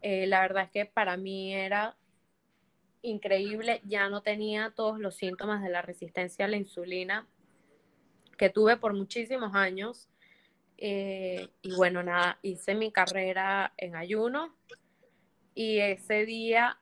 Eh, 0.00 0.26
la 0.26 0.40
verdad 0.40 0.64
es 0.64 0.70
que 0.70 0.86
para 0.86 1.16
mí 1.16 1.54
era 1.54 1.96
increíble, 3.02 3.80
ya 3.84 4.08
no 4.08 4.22
tenía 4.22 4.72
todos 4.74 4.98
los 4.98 5.16
síntomas 5.16 5.62
de 5.62 5.70
la 5.70 5.82
resistencia 5.82 6.44
a 6.44 6.48
la 6.48 6.56
insulina 6.56 7.26
que 8.36 8.50
tuve 8.50 8.76
por 8.76 8.94
muchísimos 8.94 9.54
años. 9.54 10.08
Eh, 10.78 11.48
y 11.62 11.74
bueno, 11.74 12.02
nada, 12.02 12.38
hice 12.42 12.74
mi 12.74 12.92
carrera 12.92 13.72
en 13.78 13.96
ayuno 13.96 14.54
y 15.54 15.78
ese 15.78 16.26
día, 16.26 16.78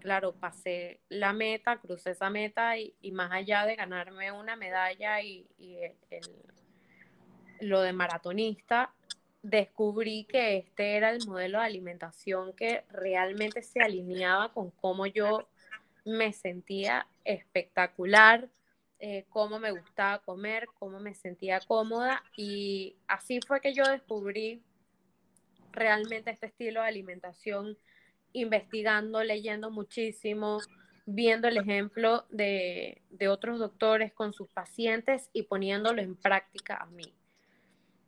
claro, 0.00 0.34
pasé 0.34 1.00
la 1.08 1.32
meta, 1.32 1.80
crucé 1.80 2.10
esa 2.10 2.28
meta 2.28 2.76
y, 2.76 2.94
más 3.12 3.32
allá 3.32 3.64
de 3.64 3.74
ganarme 3.74 4.30
una 4.32 4.54
medalla 4.54 5.22
y, 5.22 5.46
lo 7.60 7.80
de 7.80 7.92
maratonista, 7.92 8.92
descubrí 9.42 10.24
que 10.24 10.56
este 10.56 10.96
era 10.96 11.10
el 11.10 11.26
modelo 11.26 11.58
de 11.58 11.64
alimentación 11.64 12.52
que 12.54 12.84
realmente 12.90 13.62
se 13.62 13.80
alineaba 13.80 14.52
con 14.52 14.70
cómo 14.70 15.06
yo 15.06 15.46
me 16.04 16.32
sentía 16.32 17.06
espectacular 17.24 18.48
eh, 19.06 19.26
cómo 19.28 19.58
me 19.58 19.70
gustaba 19.70 20.20
comer, 20.20 20.66
cómo 20.78 20.98
me 20.98 21.14
sentía 21.14 21.60
cómoda 21.60 22.22
y 22.38 22.96
así 23.06 23.38
fue 23.46 23.60
que 23.60 23.74
yo 23.74 23.84
descubrí 23.84 24.62
realmente 25.72 26.30
este 26.30 26.46
estilo 26.46 26.80
de 26.80 26.88
alimentación 26.88 27.76
investigando, 28.32 29.22
leyendo 29.22 29.70
muchísimo, 29.70 30.58
viendo 31.04 31.48
el 31.48 31.58
ejemplo 31.58 32.24
de, 32.30 33.02
de, 33.10 33.28
otros 33.28 33.58
doctores 33.58 34.12
con 34.12 34.32
sus 34.32 34.48
pacientes 34.48 35.28
y 35.34 35.42
poniéndolo 35.42 36.00
en 36.00 36.16
práctica 36.16 36.76
a 36.76 36.86
mí. 36.86 37.12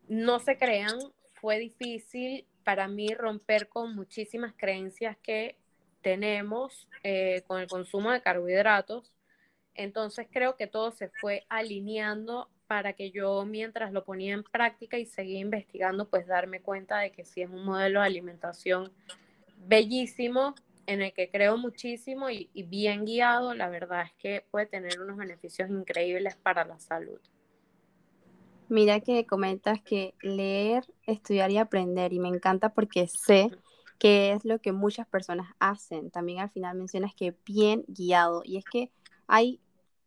No 0.09 0.39
se 0.39 0.57
crean, 0.59 0.99
fue 1.35 1.59
difícil 1.59 2.47
para 2.65 2.89
mí 2.89 3.15
romper 3.15 3.69
con 3.69 3.95
muchísimas 3.95 4.55
creencias 4.57 5.17
que 5.23 5.57
tenemos 6.03 6.89
eh, 7.03 7.43
con 7.47 7.61
el 7.61 7.69
consumo 7.69 8.13
de 8.13 8.23
carbohidratos 8.23 9.13
entonces 9.77 10.27
creo 10.31 10.57
que 10.57 10.67
todo 10.67 10.91
se 10.91 11.09
fue 11.09 11.45
alineando 11.49 12.49
para 12.67 12.95
que 12.95 13.11
yo 13.11 13.45
mientras 13.45 13.93
lo 13.93 14.05
ponía 14.05 14.35
en 14.35 14.43
práctica 14.43 14.99
y 14.99 15.07
seguía 15.07 15.39
investigando, 15.39 16.09
pues 16.09 16.27
darme 16.27 16.61
cuenta 16.61 16.99
de 16.99 17.13
que 17.13 17.25
sí 17.25 17.43
es 17.43 17.51
un 17.51 17.65
modelo 17.65 18.01
de 18.01 18.07
alimentación 18.07 18.91
bellísimo, 19.59 20.55
en 20.87 21.03
el 21.03 21.13
que 21.13 21.31
creo 21.31 21.57
muchísimo 21.57 22.31
y, 22.31 22.49
bien 22.69 23.05
guiado, 23.05 23.55
la 23.55 23.69
verdad 23.69 24.05
es 24.05 24.13
que 24.15 24.45
puede 24.51 24.67
tener 24.67 25.01
unos 25.01 25.17
beneficios 25.17 25.69
increíbles 25.69 26.37
para 26.37 26.65
la 26.65 26.79
salud. 26.79 27.21
Mira 28.69 29.01
que 29.01 29.27
comentas 29.27 29.81
que 29.81 30.15
leer, 30.23 30.85
estudiar 31.07 31.51
y 31.51 31.59
aprender, 31.59 32.13
y 32.13 32.19
me 32.19 32.29
encanta 32.29 32.71
porque 32.71 33.07
sé 33.07 33.51
que 33.99 34.33
es 34.33 34.45
lo 34.45 34.59
que 34.61 34.73
muchas 34.73 35.07
personas 35.07 35.55
hacen. 35.59 36.11
También 36.11 36.41
al 36.41 36.51
final 36.51 36.77
mencionas 36.77 37.15
que 37.15 37.37
bien 37.47 37.85
guiado, 37.87 38.43
y 38.45 38.57
es 38.57 38.65
que 38.65 38.91
hay 39.27 39.61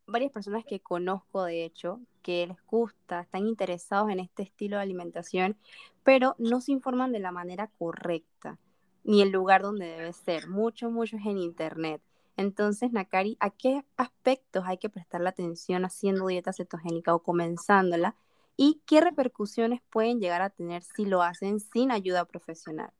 varias 0.06 0.30
personas 0.30 0.64
que 0.64 0.80
conozco, 0.80 1.44
de 1.44 1.64
hecho, 1.64 2.00
que 2.22 2.46
les 2.46 2.58
gusta, 2.66 3.20
están 3.20 3.46
interesados 3.46 4.10
en 4.10 4.20
este 4.20 4.42
estilo 4.42 4.76
de 4.76 4.82
alimentación, 4.82 5.56
pero 6.02 6.34
no 6.38 6.60
se 6.60 6.72
informan 6.72 7.12
de 7.12 7.20
la 7.20 7.32
manera 7.32 7.70
correcta, 7.78 8.58
ni 9.04 9.22
el 9.22 9.30
lugar 9.30 9.62
donde 9.62 9.86
debe 9.86 10.12
ser. 10.12 10.48
Mucho, 10.48 10.90
mucho 10.90 11.16
es 11.16 11.24
en 11.24 11.38
Internet. 11.38 12.02
Entonces, 12.36 12.92
Nakari, 12.92 13.36
¿a 13.40 13.50
qué 13.50 13.84
aspectos 13.96 14.64
hay 14.66 14.78
que 14.78 14.88
prestarle 14.88 15.28
atención 15.28 15.84
haciendo 15.84 16.26
dieta 16.26 16.52
cetogénica 16.52 17.14
o 17.14 17.22
comenzándola? 17.22 18.16
¿Y 18.62 18.82
qué 18.84 19.00
repercusiones 19.00 19.80
pueden 19.88 20.20
llegar 20.20 20.42
a 20.42 20.50
tener 20.50 20.82
si 20.82 21.06
lo 21.06 21.22
hacen 21.22 21.60
sin 21.60 21.90
ayuda 21.90 22.26
profesional? 22.26 22.90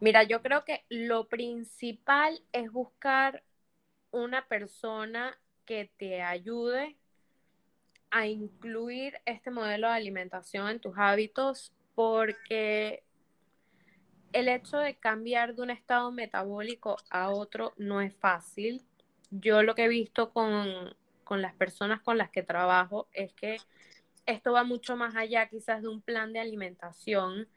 Mira, 0.00 0.24
yo 0.24 0.42
creo 0.42 0.64
que 0.64 0.84
lo 0.88 1.28
principal 1.28 2.42
es 2.50 2.68
buscar 2.72 3.44
una 4.10 4.44
persona 4.48 5.38
que 5.64 5.88
te 5.98 6.20
ayude 6.20 6.96
a 8.10 8.26
incluir 8.26 9.20
este 9.24 9.52
modelo 9.52 9.86
de 9.86 9.94
alimentación 9.94 10.68
en 10.68 10.80
tus 10.80 10.94
hábitos 10.98 11.72
porque 11.94 13.04
el 14.32 14.48
hecho 14.48 14.78
de 14.78 14.96
cambiar 14.96 15.54
de 15.54 15.62
un 15.62 15.70
estado 15.70 16.10
metabólico 16.10 16.96
a 17.08 17.30
otro 17.30 17.72
no 17.76 18.00
es 18.00 18.12
fácil. 18.16 18.82
Yo 19.30 19.62
lo 19.62 19.76
que 19.76 19.84
he 19.84 19.88
visto 19.88 20.32
con, 20.32 20.92
con 21.22 21.40
las 21.40 21.54
personas 21.54 22.00
con 22.00 22.18
las 22.18 22.30
que 22.30 22.42
trabajo 22.42 23.06
es 23.12 23.32
que 23.32 23.58
esto 24.26 24.52
va 24.52 24.64
mucho 24.64 24.96
más 24.96 25.16
allá 25.16 25.48
quizás 25.48 25.82
de 25.82 25.88
un 25.88 26.00
plan 26.00 26.32
de 26.32 26.40
alimentación. 26.40 27.48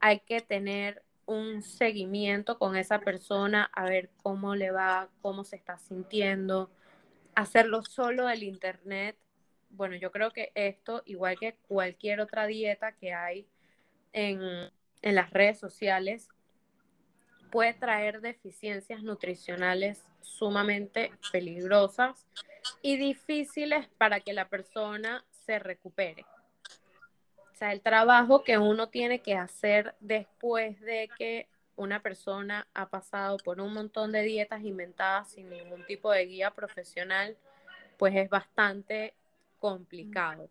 Hay 0.00 0.20
que 0.20 0.40
tener 0.40 1.02
un 1.26 1.62
seguimiento 1.62 2.58
con 2.58 2.76
esa 2.76 3.00
persona, 3.00 3.70
a 3.72 3.84
ver 3.84 4.10
cómo 4.22 4.56
le 4.56 4.70
va, 4.70 5.08
cómo 5.22 5.44
se 5.44 5.56
está 5.56 5.78
sintiendo, 5.78 6.70
hacerlo 7.34 7.82
solo 7.82 8.26
del 8.26 8.42
internet, 8.42 9.16
bueno, 9.70 9.94
yo 9.96 10.10
creo 10.10 10.32
que 10.32 10.50
esto, 10.54 11.02
igual 11.06 11.38
que 11.38 11.54
cualquier 11.68 12.20
otra 12.20 12.46
dieta 12.46 12.92
que 12.92 13.12
hay 13.12 13.46
en, 14.12 14.40
en 15.02 15.14
las 15.14 15.30
redes 15.30 15.58
sociales, 15.58 16.28
puede 17.50 17.74
traer 17.74 18.20
deficiencias 18.20 19.02
nutricionales 19.02 20.04
sumamente 20.22 21.12
peligrosas 21.32 22.26
y 22.82 22.96
difíciles 22.96 23.88
para 23.98 24.20
que 24.20 24.32
la 24.32 24.48
persona 24.48 25.24
se 25.50 25.58
recupere. 25.58 26.24
O 27.52 27.56
sea, 27.56 27.72
el 27.72 27.80
trabajo 27.80 28.44
que 28.44 28.56
uno 28.56 28.88
tiene 28.88 29.20
que 29.20 29.34
hacer 29.34 29.96
después 29.98 30.80
de 30.80 31.10
que 31.18 31.48
una 31.74 32.00
persona 32.00 32.68
ha 32.72 32.88
pasado 32.88 33.36
por 33.38 33.60
un 33.60 33.74
montón 33.74 34.12
de 34.12 34.22
dietas 34.22 34.62
inventadas 34.62 35.32
sin 35.32 35.50
ningún 35.50 35.84
tipo 35.86 36.12
de 36.12 36.24
guía 36.26 36.52
profesional, 36.52 37.36
pues 37.98 38.14
es 38.14 38.30
bastante 38.30 39.12
complicado. 39.58 40.48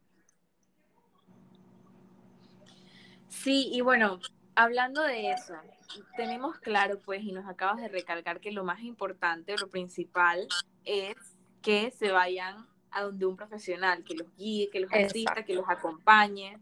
Sí, 3.30 3.70
y 3.72 3.80
bueno, 3.80 4.20
hablando 4.54 5.02
de 5.04 5.32
eso, 5.32 5.56
tenemos 6.18 6.60
claro, 6.60 7.00
pues, 7.00 7.24
y 7.24 7.32
nos 7.32 7.48
acabas 7.48 7.78
de 7.78 7.88
recalcar 7.88 8.42
que 8.42 8.52
lo 8.52 8.66
más 8.66 8.82
importante, 8.82 9.56
lo 9.58 9.70
principal, 9.70 10.46
es 10.84 11.16
que 11.62 11.90
se 11.92 12.12
vayan 12.12 12.68
a 12.92 13.04
donde 13.04 13.26
un 13.26 13.36
profesional, 13.36 14.04
que 14.04 14.16
los 14.16 14.36
guíe, 14.36 14.70
que 14.70 14.80
los 14.80 14.92
asista, 14.92 15.44
que 15.44 15.54
los 15.54 15.68
acompañe. 15.68 16.60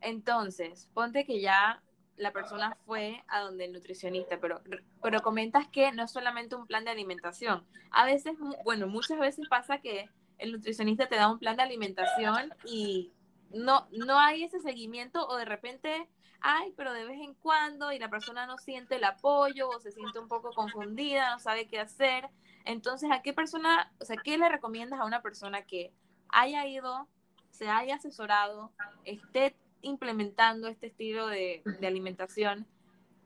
Entonces, 0.00 0.88
ponte 0.92 1.24
que 1.24 1.40
ya 1.40 1.82
la 2.16 2.32
persona 2.32 2.76
fue 2.86 3.24
a 3.28 3.40
donde 3.40 3.64
el 3.64 3.72
nutricionista, 3.72 4.38
pero, 4.40 4.60
pero 5.02 5.20
comentas 5.22 5.66
que 5.68 5.90
no 5.92 6.04
es 6.04 6.10
solamente 6.10 6.54
un 6.54 6.66
plan 6.66 6.84
de 6.84 6.90
alimentación. 6.90 7.64
A 7.90 8.04
veces, 8.04 8.34
bueno, 8.64 8.86
muchas 8.86 9.18
veces 9.18 9.48
pasa 9.48 9.78
que 9.78 10.08
el 10.38 10.52
nutricionista 10.52 11.08
te 11.08 11.16
da 11.16 11.30
un 11.30 11.38
plan 11.38 11.56
de 11.56 11.62
alimentación 11.62 12.52
y 12.64 13.12
no, 13.50 13.88
no 13.92 14.18
hay 14.18 14.44
ese 14.44 14.60
seguimiento 14.60 15.26
o 15.26 15.36
de 15.36 15.44
repente 15.44 16.08
hay, 16.40 16.72
pero 16.76 16.92
de 16.92 17.06
vez 17.06 17.20
en 17.20 17.34
cuando 17.34 17.90
y 17.90 17.98
la 17.98 18.10
persona 18.10 18.46
no 18.46 18.58
siente 18.58 18.96
el 18.96 19.04
apoyo 19.04 19.68
o 19.68 19.80
se 19.80 19.92
siente 19.92 20.18
un 20.18 20.28
poco 20.28 20.50
confundida, 20.52 21.30
no 21.30 21.38
sabe 21.38 21.66
qué 21.66 21.80
hacer. 21.80 22.28
Entonces, 22.64 23.10
¿a 23.12 23.22
qué 23.22 23.32
persona, 23.32 23.92
o 24.00 24.04
sea, 24.04 24.16
qué 24.16 24.38
le 24.38 24.48
recomiendas 24.48 25.00
a 25.00 25.04
una 25.04 25.22
persona 25.22 25.66
que 25.66 25.92
haya 26.28 26.66
ido, 26.66 27.08
se 27.50 27.68
haya 27.68 27.96
asesorado, 27.96 28.72
esté 29.04 29.54
implementando 29.82 30.68
este 30.68 30.86
estilo 30.86 31.26
de, 31.26 31.62
alimentación, 31.82 32.66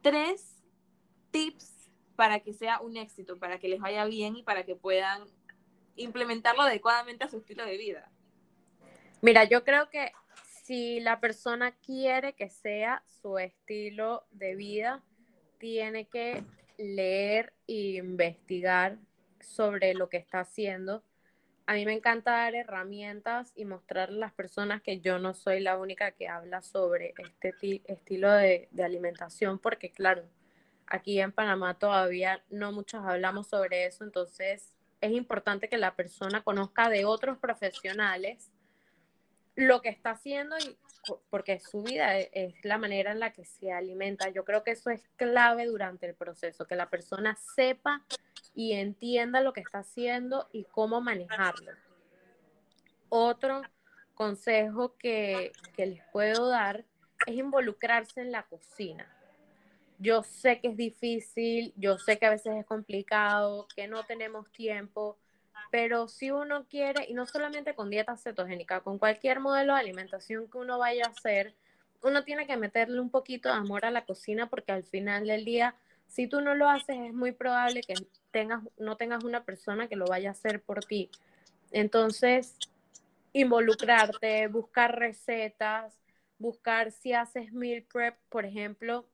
tres 0.02 0.62
tips 1.30 1.90
para 2.16 2.40
que 2.40 2.52
sea 2.52 2.80
un 2.80 2.96
éxito, 2.96 3.38
para 3.38 3.58
que 3.58 3.68
les 3.68 3.80
vaya 3.80 4.04
bien 4.06 4.36
y 4.36 4.42
para 4.42 4.64
que 4.64 4.74
puedan 4.74 5.22
implementarlo 5.94 6.62
adecuadamente 6.62 7.24
a 7.24 7.28
su 7.28 7.38
estilo 7.38 7.64
de 7.64 7.76
vida? 7.76 8.10
Mira, 9.22 9.44
yo 9.44 9.64
creo 9.64 9.88
que 9.88 10.12
si 10.64 11.00
la 11.00 11.20
persona 11.20 11.72
quiere 11.72 12.34
que 12.34 12.50
sea 12.50 13.04
su 13.22 13.38
estilo 13.38 14.26
de 14.32 14.56
vida, 14.56 15.02
tiene 15.58 16.06
que 16.06 16.44
leer 16.76 17.52
e 17.66 17.96
investigar 17.96 18.98
sobre 19.40 19.94
lo 19.94 20.08
que 20.08 20.16
está 20.16 20.40
haciendo. 20.40 21.02
A 21.66 21.74
mí 21.74 21.84
me 21.84 21.92
encanta 21.92 22.30
dar 22.30 22.54
herramientas 22.54 23.52
y 23.54 23.64
mostrar 23.64 24.08
a 24.08 24.12
las 24.12 24.32
personas 24.32 24.80
que 24.80 25.00
yo 25.00 25.18
no 25.18 25.34
soy 25.34 25.60
la 25.60 25.76
única 25.76 26.12
que 26.12 26.28
habla 26.28 26.62
sobre 26.62 27.14
este 27.18 27.82
estilo 27.84 28.32
de, 28.32 28.68
de 28.70 28.84
alimentación, 28.84 29.58
porque 29.58 29.90
claro, 29.90 30.24
aquí 30.86 31.20
en 31.20 31.32
Panamá 31.32 31.78
todavía 31.78 32.42
no 32.48 32.72
muchos 32.72 33.04
hablamos 33.04 33.48
sobre 33.48 33.84
eso, 33.84 34.04
entonces 34.04 34.74
es 35.00 35.12
importante 35.12 35.68
que 35.68 35.76
la 35.76 35.94
persona 35.94 36.42
conozca 36.42 36.88
de 36.88 37.04
otros 37.04 37.38
profesionales 37.38 38.50
lo 39.54 39.82
que 39.82 39.88
está 39.88 40.10
haciendo 40.10 40.56
y 40.58 40.78
porque 41.30 41.58
su 41.58 41.82
vida 41.82 42.18
e, 42.18 42.30
es, 42.32 42.64
la 42.64 42.78
manera 42.78 43.12
en 43.12 43.20
la 43.20 43.32
que 43.32 43.44
se 43.44 43.72
alimenta. 43.72 44.28
Yo 44.28 44.44
creo 44.44 44.62
que 44.62 44.72
eso 44.72 44.90
es 44.90 45.08
clave 45.16 45.66
durante 45.66 46.06
el 46.06 46.14
proceso, 46.14 46.66
que 46.66 46.76
la 46.76 46.90
persona 46.90 47.36
sepa 47.56 48.04
y 48.58 48.72
entienda 48.72 49.40
lo 49.40 49.52
que 49.52 49.60
está 49.60 49.78
haciendo 49.78 50.48
y 50.50 50.64
cómo 50.64 51.00
manejarlo. 51.00 51.70
Otro 53.08 53.62
consejo 54.16 54.96
que, 54.98 55.52
que 55.76 55.86
les 55.86 56.02
puedo 56.10 56.48
dar 56.48 56.84
es 57.28 57.36
involucrarse 57.36 58.20
en 58.20 58.32
la 58.32 58.42
cocina. 58.42 59.06
Yo 60.00 60.24
sé 60.24 60.58
que 60.58 60.70
es 60.70 60.76
difícil, 60.76 61.72
yo 61.76 61.98
sé 61.98 62.18
que 62.18 62.26
a 62.26 62.30
veces 62.30 62.56
es 62.56 62.66
complicado, 62.66 63.68
que 63.76 63.86
no 63.86 64.02
tenemos 64.02 64.50
tiempo, 64.50 65.16
pero 65.70 66.08
si 66.08 66.32
uno 66.32 66.66
quiere, 66.66 67.06
y 67.08 67.14
no 67.14 67.26
solamente 67.26 67.76
con 67.76 67.90
dieta 67.90 68.16
cetogénica, 68.16 68.80
con 68.80 68.98
cualquier 68.98 69.38
modelo 69.38 69.74
de 69.74 69.82
alimentación 69.82 70.50
que 70.50 70.58
uno 70.58 70.80
vaya 70.80 71.04
a 71.06 71.10
hacer, 71.10 71.54
uno 72.02 72.24
tiene 72.24 72.48
que 72.48 72.56
meterle 72.56 72.98
un 72.98 73.10
poquito 73.10 73.50
de 73.50 73.54
amor 73.54 73.84
a 73.84 73.92
la 73.92 74.04
cocina 74.04 74.50
porque 74.50 74.72
al 74.72 74.82
final 74.82 75.28
del 75.28 75.44
día, 75.44 75.76
si 76.08 76.26
tú 76.26 76.40
no 76.40 76.56
lo 76.56 76.68
haces, 76.68 76.96
es 77.06 77.14
muy 77.14 77.30
probable 77.30 77.82
que 77.82 77.94
no 78.44 78.96
tengas 78.96 79.24
una 79.24 79.44
persona 79.44 79.88
que 79.88 79.96
lo 79.96 80.06
vaya 80.06 80.30
a 80.30 80.32
hacer 80.32 80.62
por 80.62 80.84
ti. 80.84 81.10
Entonces, 81.70 82.58
involucrarte, 83.32 84.48
buscar 84.48 84.98
recetas, 84.98 85.98
buscar 86.38 86.92
si 86.92 87.12
haces 87.12 87.52
meal 87.52 87.82
prep, 87.82 88.16
por 88.28 88.44
ejemplo, 88.44 89.06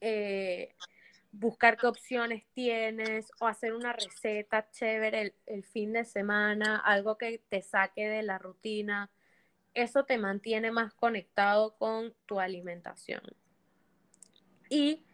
eh, 0.00 0.74
buscar 1.32 1.76
qué 1.76 1.86
opciones 1.86 2.44
tienes 2.54 3.30
o 3.40 3.46
hacer 3.46 3.74
una 3.74 3.92
receta 3.92 4.70
chévere 4.70 5.34
el, 5.46 5.64
fin 5.64 5.92
de 5.92 6.04
semana, 6.04 6.76
algo 6.76 7.18
que 7.18 7.42
te 7.48 7.62
saque 7.62 8.08
de 8.08 8.22
la 8.22 8.38
rutina. 8.38 9.10
Eso 9.74 10.04
te 10.04 10.18
mantiene 10.18 10.70
más 10.70 10.94
conectado 10.94 11.76
con 11.76 12.14
tu 12.24 12.40
alimentación. 12.40 13.22
Y 14.70 15.04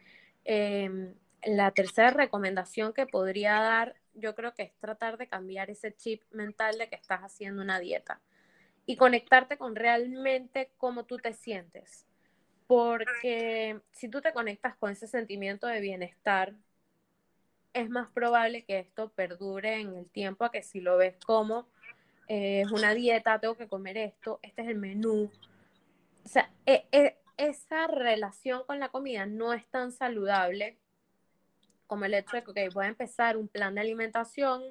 em, 0.44 1.14
la 1.44 1.70
tercera 1.72 2.10
recomendación 2.10 2.92
que 2.92 3.06
podría 3.06 3.60
dar, 3.60 3.96
yo 4.14 4.34
creo 4.34 4.54
que 4.54 4.62
es 4.62 4.72
tratar 4.78 5.18
de 5.18 5.28
cambiar 5.28 5.70
ese 5.70 5.94
chip 5.94 6.22
mental 6.30 6.78
de 6.78 6.88
que 6.88 6.96
estás 6.96 7.20
haciendo 7.20 7.62
una 7.62 7.78
dieta 7.80 8.20
y 8.86 8.96
conectarte 8.96 9.56
con 9.58 9.76
realmente 9.76 10.70
cómo 10.78 11.04
tú 11.04 11.18
te 11.18 11.32
sientes 11.32 12.06
porque 12.72 13.80
si 13.90 14.08
tú 14.08 14.22
te 14.22 14.32
conectas 14.32 14.74
con 14.76 14.90
ese 14.90 15.06
sentimiento 15.06 15.66
de 15.66 15.80
bienestar, 15.80 16.54
es 17.74 17.90
más 17.90 18.08
probable 18.12 18.64
que 18.64 18.78
esto 18.78 19.10
perdure 19.10 19.78
en 19.78 19.94
el 19.94 20.08
tiempo 20.08 20.46
a 20.46 20.50
que 20.50 20.62
si 20.62 20.80
lo 20.80 20.96
ves 20.96 21.16
como 21.26 21.68
eh, 22.28 22.62
es 22.62 22.72
una 22.72 22.94
dieta, 22.94 23.38
tengo 23.38 23.58
que 23.58 23.68
comer 23.68 23.98
esto, 23.98 24.38
este 24.40 24.62
es 24.62 24.68
el 24.68 24.78
menú. 24.78 25.30
O 26.24 26.28
sea, 26.28 26.50
e, 26.64 26.86
e, 26.92 27.18
esa 27.36 27.88
relación 27.88 28.64
con 28.64 28.78
la 28.78 28.88
comida 28.88 29.26
no 29.26 29.52
es 29.52 29.66
tan 29.66 29.92
saludable 29.92 30.78
como 31.92 32.06
el 32.06 32.14
hecho 32.14 32.38
de 32.38 32.42
que 32.42 32.70
voy 32.70 32.86
a 32.86 32.88
empezar 32.88 33.36
un 33.36 33.48
plan 33.48 33.74
de 33.74 33.82
alimentación, 33.82 34.62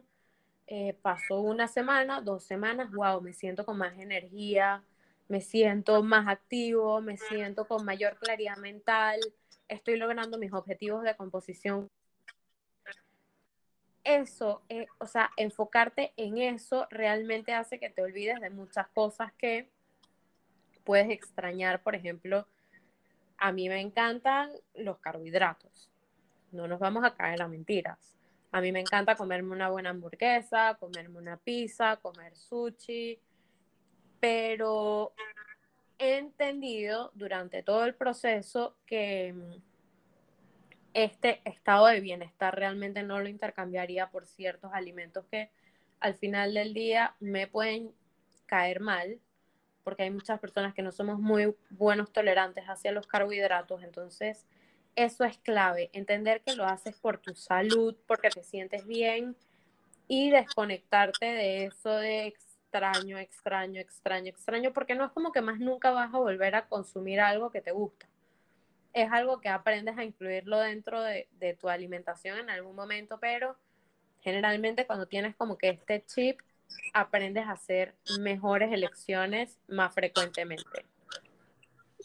eh, 0.66 0.98
pasó 1.04 1.40
una 1.40 1.68
semana, 1.68 2.20
dos 2.20 2.44
semanas, 2.44 2.92
wow, 2.92 3.22
me 3.22 3.32
siento 3.32 3.64
con 3.64 3.78
más 3.78 3.96
energía, 4.00 4.84
me 5.28 5.40
siento 5.40 6.02
más 6.02 6.28
activo, 6.28 7.00
me 7.00 7.18
siento 7.18 7.68
con 7.68 7.86
mayor 7.86 8.18
claridad 8.18 8.58
mental, 8.58 9.20
estoy 9.68 9.98
logrando 9.98 10.40
mis 10.40 10.52
objetivos 10.52 11.04
de 11.04 11.16
composición. 11.16 11.92
Eso, 14.04 14.64
eh, 14.68 14.88
o 14.98 15.06
sea, 15.06 15.30
enfocarte 15.38 16.14
en 16.18 16.40
eso 16.40 16.88
realmente 16.90 17.54
hace 17.54 17.78
que 17.78 17.92
te 17.92 18.02
olvides 18.02 18.42
de 18.42 18.50
muchas 18.50 18.88
cosas 18.88 19.32
que 19.34 19.70
puedes 20.84 21.12
extrañar. 21.12 21.84
Por 21.84 21.94
ejemplo, 21.94 22.48
a 23.38 23.52
mí 23.52 23.70
me 23.70 23.80
encantan 23.80 24.50
los 24.74 24.98
carbohidratos. 24.98 25.91
No 26.52 26.68
nos 26.68 26.80
vamos 26.80 27.04
a 27.04 27.16
caer 27.16 27.42
a 27.42 27.48
mentiras. 27.48 28.16
A 28.52 28.60
mí 28.60 28.72
me 28.72 28.82
encanta 28.82 29.16
comerme 29.16 29.54
una 29.54 29.70
buena 29.70 29.92
hamburguesa, 29.92 30.76
comerme 30.80 31.18
una 31.18 31.38
pizza, 31.38 31.98
comer 31.98 32.36
sushi, 32.36 33.20
pero 34.20 35.14
he 35.98 36.18
entendido 36.18 37.12
durante 37.14 37.64
todo 37.64 37.86
el 37.86 37.96
proceso 37.96 38.76
que 38.86 39.34
mm, 39.34 39.62
este 40.94 41.42
estado 41.46 41.88
de 41.88 42.02
bienestar 42.02 42.56
realmente 42.56 43.04
no 43.04 43.20
lo 43.20 43.30
intercambiaría 43.30 44.10
por 44.10 44.26
ciertos 44.26 44.72
alimentos 44.74 45.26
que 45.28 45.50
al 46.00 46.16
final 46.16 46.54
del 46.54 46.74
día 46.74 47.16
me 47.20 47.48
pueden 47.48 47.94
caer 48.48 48.82
mal, 48.82 49.20
porque 49.84 50.04
hay 50.04 50.12
muchas 50.12 50.40
personas 50.40 50.74
que 50.74 50.82
no 50.82 50.92
somos 50.92 51.20
muy 51.20 51.56
buenos 51.70 52.12
tolerantes 52.12 52.66
hacia 52.66 52.92
los 52.92 53.08
carbohidratos, 53.08 53.84
entonces 53.84 54.46
eso 54.96 55.24
es 55.24 55.38
clave, 55.38 55.90
entender 55.94 56.42
que 56.42 56.56
lo 56.56 56.66
haces 56.66 56.96
por 56.96 57.18
tu 57.18 57.34
salud, 57.36 57.96
porque 58.08 58.30
te 58.30 58.44
sientes 58.44 58.86
bien 58.86 59.36
y 60.08 60.30
desconectarte 60.30 61.26
de 61.26 61.66
eso 61.66 61.90
de 61.96 62.28
extraño, 62.28 63.18
extraño, 63.18 63.80
extraño, 63.80 64.30
extraño, 64.30 64.74
porque 64.74 64.96
no 64.96 65.06
es 65.06 65.12
como 65.12 65.32
que 65.32 65.42
más 65.42 65.60
nunca 65.60 65.92
vas 65.92 66.14
a 66.14 66.18
volver 66.18 66.56
a 66.56 66.68
consumir 66.68 67.20
algo 67.20 67.52
que 67.52 67.62
te 67.62 67.72
gusta. 67.72 68.08
Es 68.94 69.12
algo 69.12 69.40
que 69.40 69.50
aprendes 69.50 69.98
a 69.98 70.04
incluirlo 70.04 70.60
dentro 70.60 71.02
de, 71.02 71.28
tu 71.60 71.70
alimentación 71.70 72.40
en 72.40 72.50
algún 72.50 72.76
momento, 72.76 73.20
pero 73.20 73.56
generalmente 74.22 74.86
cuando 74.86 75.06
tienes 75.06 75.36
como 75.36 75.58
que 75.58 75.70
este 75.70 76.04
chip, 76.06 76.40
aprendes 76.94 77.46
a 77.48 77.52
hacer 77.52 77.96
mejores 78.20 78.72
elecciones 78.72 79.60
más 79.68 79.94
frecuentemente. 79.94 80.86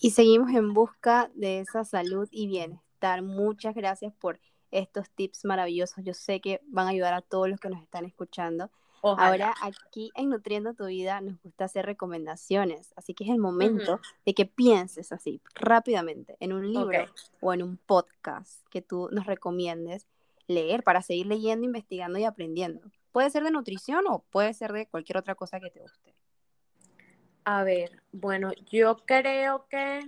Y 0.01 0.11
seguimos 0.11 0.51
en 0.51 0.75
busca 0.75 1.31
de 1.35 1.61
esa 1.61 1.85
salud 1.85 2.29
y 2.31 2.47
bienestar. 2.47 3.23
Muchas 3.23 3.75
gracias 3.75 4.13
por 4.15 4.41
estos 4.71 5.11
tips 5.11 5.45
maravillosos. 5.45 6.05
Yo 6.05 6.15
sé 6.15 6.41
que 6.41 6.61
van 6.67 6.87
a 6.87 6.91
ayudar 6.91 7.15
a 7.15 7.23
todos 7.23 7.49
los 7.49 7.61
que 7.61 7.71
nos 7.71 7.83
están 7.83 8.05
escuchando. 8.05 8.71
Ahora 9.03 9.55
aquí 9.63 10.11
en 10.17 10.31
Nutriendo 10.31 10.75
tu 10.75 10.87
vida 10.87 11.21
nos 11.21 11.41
gusta 11.41 11.67
hacer 11.67 11.87
recomendaciones, 11.87 12.93
así 12.97 13.15
que 13.15 13.25
es 13.25 13.31
el 13.31 13.39
momento 13.39 14.01
de 14.25 14.35
que 14.35 14.47
pienses 14.47 15.13
así 15.13 15.41
rápidamente 15.55 16.37
en 16.41 16.53
un 16.53 16.73
libro 16.73 17.07
o 17.41 17.53
en 17.53 17.63
un 17.63 17.77
podcast 17.77 18.67
que 18.69 18.83
tú 18.83 19.09
nos 19.13 19.27
recomiendes 19.27 20.07
leer 20.49 20.83
para 20.83 21.03
seguir 21.03 21.27
leyendo, 21.27 21.67
investigando 21.67 22.19
y 22.19 22.25
aprendiendo. 22.25 22.81
Puede 23.13 23.31
ser 23.31 23.45
de 23.45 23.51
nutrición 23.51 24.05
o 24.09 24.25
puede 24.31 24.53
ser 24.55 24.73
de 24.73 24.87
cualquier 24.87 25.19
otra 25.19 25.35
cosa 25.37 25.61
que 25.61 25.71
te 25.71 25.81
guste. 25.81 26.15
A 27.49 27.63
ver, 27.63 28.03
bueno, 28.11 28.51
yo 28.73 28.97
creo 29.07 29.69
que 29.69 30.01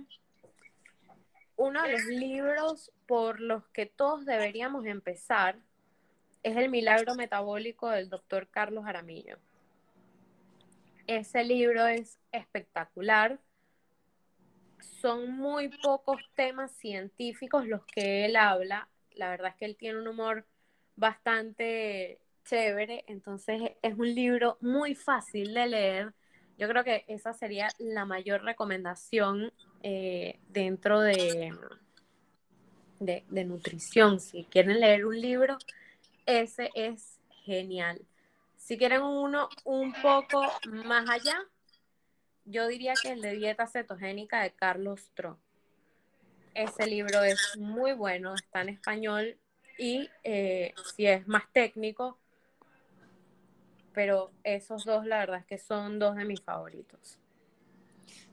uno 1.55 1.81
de 1.83 1.93
los 1.93 2.03
libros 2.03 2.91
por 3.07 3.39
los 3.39 3.65
que 3.69 3.85
todos 3.85 4.25
deberíamos 4.25 4.85
empezar 4.85 5.57
es 6.43 6.57
El 6.57 6.69
milagro 6.69 7.15
metabólico 7.15 7.89
del 7.91 8.09
doctor 8.09 8.49
Carlos 8.49 8.85
Aramillo. 8.85 9.37
Ese 11.07 11.45
libro 11.45 11.87
es 11.87 12.19
espectacular. 12.33 13.39
Son 14.81 15.31
muy 15.31 15.69
pocos 15.69 16.21
temas 16.35 16.73
científicos 16.73 17.65
los 17.65 17.85
que 17.85 18.25
él 18.25 18.35
habla. 18.35 18.89
La 19.11 19.29
verdad 19.29 19.51
es 19.51 19.55
que 19.55 19.65
él 19.65 19.77
tiene 19.77 19.99
un 19.99 20.09
humor 20.09 20.45
bastante 20.97 22.19
chévere, 22.43 23.05
entonces 23.07 23.61
es 23.81 23.93
un 23.97 24.13
libro 24.13 24.57
muy 24.59 24.93
fácil 24.93 25.53
de 25.53 25.67
leer. 25.67 26.13
Yo 26.59 26.67
creo 26.67 26.83
que 26.83 27.05
esa 27.07 27.33
sería 27.33 27.69
la 27.79 28.05
mayor 28.05 28.43
recomendación 28.43 29.51
eh, 29.81 30.39
dentro 30.49 30.99
de, 30.99 31.53
de 32.99 33.45
nutrición. 33.45 34.19
Si 34.19 34.43
quieren 34.43 34.81
leer 34.81 35.05
un 35.05 35.19
libro, 35.19 35.57
ese 36.25 36.69
es 36.75 37.19
genial. 37.45 38.01
Si 38.57 38.77
quieren 38.77 39.01
uno 39.01 39.47
un 39.63 39.93
poco 39.93 40.45
más 40.65 41.09
allá, 41.09 41.39
yo 42.43 42.67
diría 42.67 42.93
que 43.01 43.13
el 43.13 43.21
de 43.21 43.35
dieta 43.35 43.65
cetogénica 43.65 44.43
de 44.43 44.51
Carlos 44.51 45.09
Tro. 45.13 45.39
Ese 46.53 46.87
libro 46.87 47.23
es 47.23 47.55
muy 47.57 47.93
bueno, 47.93 48.35
está 48.35 48.61
en 48.61 48.69
español 48.69 49.37
y 49.77 50.09
eh, 50.23 50.73
si 50.95 51.05
es 51.07 51.25
más 51.25 51.43
técnico, 51.53 52.19
pero 53.99 54.31
esos 54.45 54.85
dos 54.85 55.05
la 55.05 55.17
verdad 55.17 55.39
es 55.39 55.45
que 55.45 55.57
son 55.57 55.99
dos 55.99 56.15
de 56.15 56.23
mis 56.23 56.39
favoritos. 56.39 57.19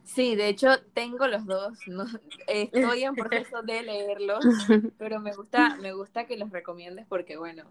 Sí, 0.05 0.37
de 0.37 0.47
hecho 0.47 0.69
tengo 0.93 1.27
los 1.27 1.45
dos, 1.45 1.77
no, 1.87 2.05
estoy 2.47 3.03
en 3.03 3.13
proceso 3.15 3.63
de 3.63 3.83
leerlos, 3.83 4.45
pero 4.97 5.19
me 5.19 5.33
gusta, 5.33 5.75
me 5.75 5.91
gusta 5.91 6.25
que 6.25 6.37
los 6.37 6.51
recomiendes 6.51 7.05
porque 7.05 7.35
bueno, 7.35 7.65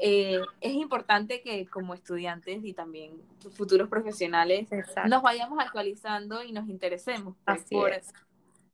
eh, 0.00 0.38
es 0.60 0.74
importante 0.74 1.42
que 1.42 1.66
como 1.66 1.92
estudiantes 1.92 2.60
y 2.62 2.72
también 2.72 3.20
futuros 3.50 3.88
profesionales 3.88 4.68
nos 5.08 5.20
vayamos 5.20 5.58
actualizando 5.58 6.44
y 6.44 6.52
nos 6.52 6.68
interesemos 6.68 7.34
pues, 7.44 7.64
por 7.64 7.90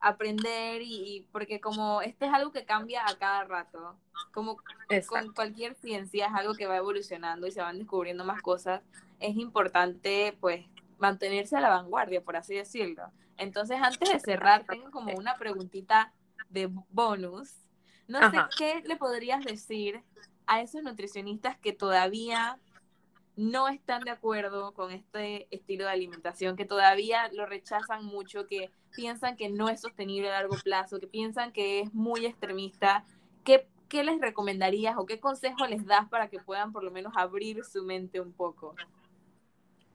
aprender 0.05 0.83
y, 0.83 1.27
porque 1.33 1.61
como 1.61 2.03
este 2.03 2.27
es 2.27 2.33
algo 2.33 2.53
que 2.53 2.67
cambia 2.67 3.07
a 3.07 3.17
cada 3.17 3.45
rato, 3.45 3.97
como 4.33 4.59
con 5.09 5.33
cualquier 5.33 5.75
ciencia 5.77 6.27
es 6.27 6.35
algo 6.35 6.55
que 6.55 6.67
va 6.67 6.77
evolucionando 6.77 7.47
y 7.47 7.53
se 7.53 7.63
van 7.63 7.79
descubriendo 7.79 8.23
más 8.23 8.43
cosas, 8.43 8.83
es 9.19 9.35
importante 9.37 10.37
pues 10.41 10.67
mantenerse 10.99 11.57
a 11.57 11.61
la 11.61 11.71
vanguardia, 11.71 12.23
por 12.23 12.37
así 12.37 12.55
decirlo. 12.55 13.11
Entonces, 13.39 13.79
antes 13.81 14.13
de 14.13 14.21
cerrar, 14.21 14.65
tengo 14.65 14.91
como 14.91 15.15
una 15.15 15.37
preguntita 15.37 16.13
de 16.51 16.69
bonus. 16.91 17.55
No 18.07 18.31
sé 18.31 18.37
qué 18.59 18.83
le 18.85 18.97
podrías 18.97 19.43
decir 19.43 20.03
a 20.47 20.61
esos 20.61 20.83
nutricionistas 20.83 21.59
que 21.59 21.73
todavía 21.73 22.59
no 23.37 23.69
están 23.69 24.03
de 24.03 24.11
acuerdo 24.11 24.75
con 24.75 24.93
este 24.93 25.49
estilo 25.51 25.85
de 25.85 25.93
alimentación, 25.93 26.57
que 26.57 26.67
todavía 26.67 27.31
lo 27.33 27.47
rechazan 27.47 28.05
mucho, 28.05 28.47
que 28.47 28.71
piensan 28.95 29.37
que 29.37 29.49
no 29.49 29.69
es 29.69 29.81
sostenible 29.81 30.29
a 30.29 30.41
largo 30.41 30.57
plazo, 30.63 31.01
que 31.01 31.07
piensan 31.07 31.53
que 31.53 31.81
es 31.81 31.93
muy 31.93 32.27
extremista. 32.27 33.05
¿Qué, 33.45 33.69
qué 33.89 34.05
les 34.05 34.21
recomendarías 34.21 34.97
o 34.97 35.07
qué 35.07 35.21
consejo 35.21 35.67
les 35.67 35.85
das 35.87 36.09
para 36.09 36.29
que 36.29 36.39
puedan 36.39 36.73
por 36.73 36.83
lo 36.83 36.91
menos 36.91 37.13
abrir 37.17 37.65
su 37.65 37.85
mente 37.85 38.21
un 38.21 38.33
poco? 38.33 38.75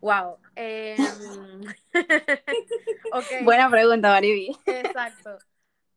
Wow. 0.01 0.37
Em, 0.55 0.97
Buena 3.43 3.69
pregunta, 3.69 4.09
Mariby. 4.09 4.57
Exacto. 4.65 5.37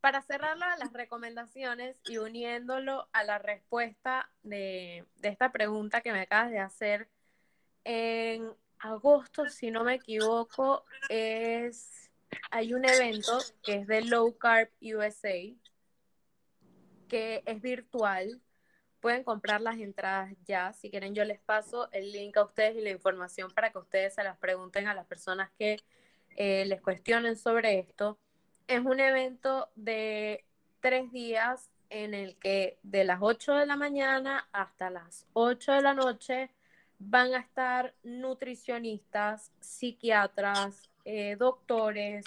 Para 0.00 0.20
cerrar 0.22 0.56
las 0.58 0.92
recomendaciones 0.92 2.00
y 2.06 2.18
uniéndolo 2.18 3.08
a 3.12 3.22
la 3.22 3.38
respuesta 3.38 4.28
de, 4.42 5.04
de 5.16 5.28
esta 5.28 5.52
pregunta 5.52 6.00
que 6.00 6.12
me 6.12 6.22
acabas 6.22 6.50
de 6.50 6.58
hacer, 6.58 7.08
en 7.84 8.52
agosto, 8.80 9.48
si 9.48 9.70
no 9.70 9.84
me 9.84 9.94
equivoco, 9.94 10.84
es 11.08 12.01
hay 12.50 12.74
un 12.74 12.84
evento 12.84 13.38
que 13.62 13.76
es 13.76 13.86
de 13.86 14.02
Low 14.02 14.36
Carb 14.38 14.68
USA, 14.80 15.54
que 17.08 17.42
es 17.44 17.60
virtual 17.60 18.40
pueden 19.02 19.24
comprar 19.24 19.60
las 19.60 19.78
entradas 19.78 20.32
ya. 20.46 20.72
Si 20.72 20.88
quieren, 20.88 21.12
yo 21.12 21.24
les 21.24 21.40
paso 21.40 21.90
el 21.90 22.12
link 22.12 22.36
a 22.36 22.44
ustedes 22.44 22.76
y 22.76 22.80
la 22.80 22.90
información 22.90 23.50
para 23.50 23.70
que 23.72 23.78
ustedes 23.78 24.14
se 24.14 24.22
las 24.22 24.38
pregunten 24.38 24.86
a 24.86 24.94
las 24.94 25.06
personas 25.06 25.50
que 25.58 25.76
eh, 26.36 26.64
les 26.66 26.80
cuestionen 26.80 27.36
sobre 27.36 27.80
esto. 27.80 28.16
Es 28.68 28.80
un 28.80 29.00
evento 29.00 29.70
de 29.74 30.46
tres 30.80 31.10
días 31.10 31.68
en 31.90 32.14
el 32.14 32.38
que 32.38 32.78
de 32.84 33.02
las 33.04 33.18
8 33.20 33.54
de 33.56 33.66
la 33.66 33.76
mañana 33.76 34.48
hasta 34.52 34.88
las 34.88 35.26
8 35.32 35.72
de 35.72 35.82
la 35.82 35.94
noche 35.94 36.50
van 37.00 37.34
a 37.34 37.40
estar 37.40 37.94
nutricionistas, 38.04 39.50
psiquiatras, 39.58 40.88
eh, 41.04 41.36
doctores, 41.36 42.24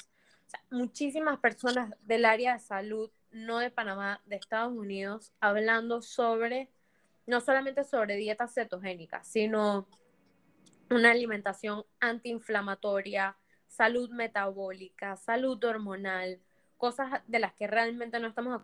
muchísimas 0.70 1.40
personas 1.40 1.94
del 2.02 2.26
área 2.26 2.54
de 2.54 2.60
salud 2.60 3.12
no 3.36 3.60
de 3.60 3.70
Panamá, 3.70 4.22
de 4.26 4.38
Estados 4.38 4.72
Unidos, 4.72 5.34
hablando 5.42 6.02
sobre, 6.02 6.70
no 7.28 7.42
solamente 7.42 7.84
sobre 7.84 8.16
dieta 8.16 8.48
cetogénica, 8.48 9.24
sino 9.24 9.88
una 10.90 11.12
alimentación 11.12 11.86
antiinflamatoria, 12.00 13.36
salud 13.68 14.10
metabólica, 14.10 15.18
salud 15.18 15.62
hormonal, 15.64 16.40
cosas 16.78 17.22
de 17.28 17.40
las 17.40 17.54
que 17.54 17.68
realmente 17.68 18.20
no 18.20 18.28
estamos 18.30 18.62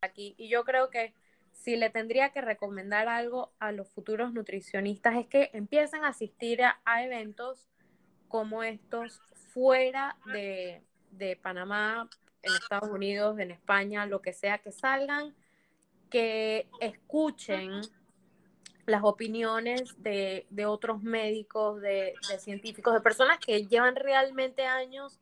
aquí. 0.00 0.34
Y 0.36 0.48
yo 0.48 0.64
creo 0.64 0.90
que 0.90 1.14
si 1.52 1.76
le 1.76 1.90
tendría 1.90 2.30
que 2.32 2.40
recomendar 2.40 3.06
algo 3.06 3.52
a 3.60 3.70
los 3.70 3.88
futuros 3.90 4.32
nutricionistas 4.32 5.16
es 5.16 5.26
que 5.28 5.50
empiecen 5.52 6.04
a 6.04 6.08
asistir 6.08 6.62
a, 6.64 7.04
eventos 7.04 7.68
como 8.32 8.62
estos 8.62 9.20
fuera 9.52 10.16
de, 10.24 10.82
de 11.10 11.36
Panamá, 11.36 12.08
en 12.42 12.54
Estados 12.54 12.88
Unidos, 12.88 13.38
en 13.38 13.50
España, 13.50 14.06
lo 14.06 14.22
que 14.22 14.32
sea, 14.32 14.56
que 14.56 14.72
salgan, 14.72 15.34
que 16.08 16.66
escuchen 16.80 17.82
las 18.86 19.04
opiniones 19.04 20.02
de, 20.02 20.46
otros 20.66 21.02
médicos, 21.02 21.82
de, 21.82 22.14
científicos, 22.38 22.94
de 22.94 23.02
personas 23.02 23.38
que 23.38 23.66
llevan 23.66 23.96
realmente 23.96 24.64
años 24.64 25.20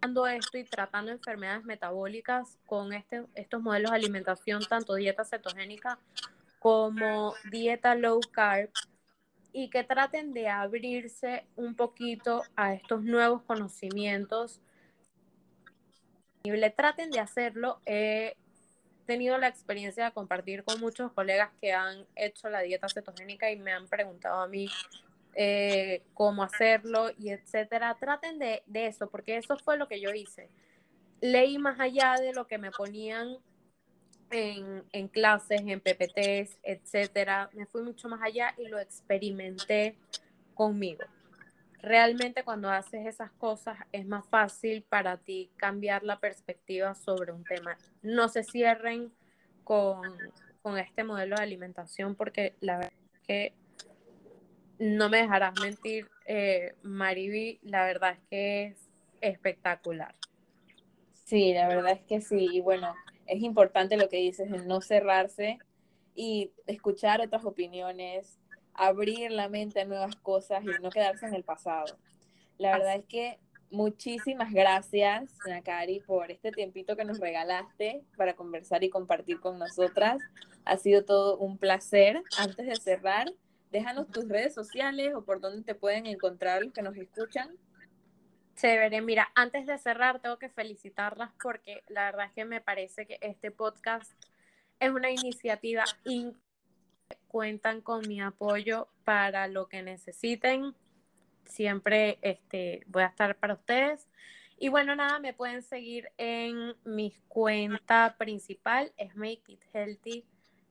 dando 0.00 0.26
esto 0.26 0.56
y 0.56 0.64
tratando 0.64 1.12
enfermedades 1.12 1.62
metabólicas 1.66 2.58
con 2.64 2.94
este, 2.94 3.26
estos 3.34 3.60
modelos 3.60 3.90
de 3.90 3.98
alimentación, 3.98 4.64
tanto 4.64 4.94
dieta 4.94 5.26
cetogénica 5.26 5.98
como 6.58 7.34
dieta 7.50 7.94
low 7.94 8.18
carb, 8.32 8.70
y 9.52 9.70
que 9.70 9.84
traten 9.84 10.32
de 10.32 10.48
abrirse 10.48 11.46
un 11.56 11.74
poquito 11.74 12.42
a 12.56 12.74
estos 12.74 13.02
nuevos 13.02 13.42
conocimientos 13.42 14.60
traten 16.74 17.10
de 17.10 17.20
hacerlo. 17.20 17.80
He 17.86 18.36
tenido 19.06 19.38
la 19.38 19.48
experiencia 19.48 20.06
de 20.06 20.12
compartir 20.12 20.64
con 20.64 20.80
muchos 20.80 21.12
colegas 21.12 21.50
que 21.60 21.72
han 21.72 22.06
hecho 22.16 22.48
la 22.48 22.60
dieta 22.60 22.88
cetogénica 22.88 23.50
y 23.50 23.56
me 23.56 23.72
han 23.72 23.86
preguntado 23.88 24.42
a 24.42 24.48
mí 24.48 24.68
eh, 25.34 26.02
cómo 26.14 26.42
hacerlo 26.42 27.10
y 27.18 27.30
etcétera. 27.30 27.96
Traten 27.98 28.38
de 28.38 28.62
eso, 28.86 29.08
porque 29.08 29.36
eso 29.36 29.56
fue 29.58 29.76
lo 29.76 29.88
que 29.88 30.00
yo 30.00 30.12
hice. 30.12 30.48
Leí 31.20 31.58
más 31.58 31.78
allá 31.78 32.14
de 32.14 32.32
lo 32.32 32.46
que 32.46 32.58
me 32.58 32.70
ponían 32.70 33.36
en, 34.32 34.84
en, 34.92 35.08
clases, 35.08 35.60
en 35.60 35.80
PPTs, 35.80 36.58
etcétera. 36.62 37.50
Me 37.52 37.66
fui 37.66 37.82
mucho 37.82 38.08
más 38.08 38.20
allá 38.22 38.54
y 38.58 38.68
lo 38.68 38.78
experimenté 38.78 39.96
conmigo 40.54 41.04
realmente 41.82 42.44
cuando 42.44 42.70
haces 42.70 43.06
esas 43.06 43.32
cosas 43.32 43.76
es 43.90 44.06
más 44.06 44.26
fácil 44.28 44.82
para 44.82 45.16
ti 45.16 45.50
cambiar 45.56 46.04
la 46.04 46.20
perspectiva 46.20 46.94
sobre 46.94 47.32
un 47.32 47.44
tema. 47.44 47.76
No 48.02 48.28
se 48.28 48.44
cierren 48.44 49.12
con, 49.64 50.00
este 50.78 51.02
modelo 51.02 51.36
de 51.36 51.42
alimentación 51.42 52.14
porque 52.14 52.54
la 52.60 52.78
verdad 52.78 52.92
es 53.14 53.20
que 53.26 53.52
no 54.78 55.08
me 55.08 55.18
dejarás 55.18 55.54
mentir, 55.60 56.08
eh, 56.26 56.74
Mariby, 56.82 57.58
la 57.62 57.84
verdad 57.84 58.12
es 58.12 58.20
que 58.30 58.64
es 58.64 58.88
espectacular. 59.20 60.14
Sí, 61.24 61.52
la 61.52 61.68
verdad 61.68 61.92
es 61.92 62.02
que 62.02 62.20
sí. 62.20 62.48
Y 62.52 62.60
bueno, 62.60 62.94
es 63.32 63.42
importante 63.42 63.96
lo 63.96 64.08
que 64.08 64.18
dices, 64.18 64.52
el 64.52 64.68
no 64.68 64.80
cerrarse 64.82 65.58
y 66.14 66.52
escuchar 66.66 67.22
otras 67.22 67.44
opiniones, 67.44 68.38
abrir 68.74 69.30
la 69.30 69.48
mente 69.48 69.80
a 69.80 69.84
nuevas 69.86 70.16
cosas 70.16 70.62
y 70.64 70.82
no 70.82 70.90
quedarse 70.90 71.26
en 71.26 71.34
el 71.34 71.42
pasado. 71.42 71.96
La 72.58 72.72
verdad 72.72 72.96
es 72.96 73.04
que 73.06 73.38
muchísimas 73.70 74.52
gracias, 74.52 75.34
Nakari, 75.46 76.00
por 76.00 76.30
este 76.30 76.52
tiempito 76.52 76.94
que 76.94 77.06
nos 77.06 77.18
regalaste 77.18 78.04
para 78.18 78.34
conversar 78.34 78.84
y 78.84 78.90
compartir 78.90 79.40
con 79.40 79.58
nosotras. 79.58 80.18
Ha 80.66 80.76
sido 80.76 81.04
todo 81.04 81.38
un 81.38 81.56
placer. 81.56 82.22
Antes 82.38 82.66
de 82.66 82.76
cerrar, 82.76 83.32
déjanos 83.70 84.08
tus 84.08 84.28
redes 84.28 84.52
sociales 84.52 85.14
o 85.14 85.24
por 85.24 85.40
dónde 85.40 85.62
te 85.62 85.74
pueden 85.74 86.04
encontrar 86.04 86.62
los 86.62 86.74
que 86.74 86.82
nos 86.82 86.96
escuchan. 86.96 87.56
Chévere, 88.56 89.00
mira, 89.00 89.30
antes 89.34 89.66
de 89.66 89.78
cerrar 89.78 90.20
tengo 90.20 90.38
que 90.38 90.48
felicitarlas 90.48 91.30
porque 91.42 91.82
la 91.88 92.04
verdad 92.04 92.26
es 92.26 92.32
que 92.32 92.44
me 92.44 92.60
parece 92.60 93.06
que 93.06 93.18
este 93.20 93.50
podcast 93.50 94.12
es 94.78 94.90
una 94.90 95.10
iniciativa 95.10 95.84
increíble 96.04 96.42
cuentan 97.28 97.80
con 97.80 98.06
mi 98.06 98.20
apoyo 98.20 98.88
para 99.04 99.48
lo 99.48 99.66
que 99.66 99.82
necesiten. 99.82 100.74
Siempre 101.44 102.18
este, 102.22 102.82
voy 102.86 103.02
a 103.02 103.06
estar 103.06 103.36
para 103.36 103.54
ustedes. 103.54 104.06
Y 104.58 104.68
bueno, 104.68 104.94
nada, 104.94 105.18
me 105.18 105.32
pueden 105.32 105.62
seguir 105.62 106.10
en 106.18 106.76
mi 106.84 107.12
cuenta 107.28 108.14
principal, 108.16 108.92
es 108.96 109.16
Make 109.16 109.42
It 109.48 109.60
Healthy 109.72 110.24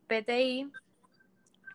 PTI. 0.08 0.72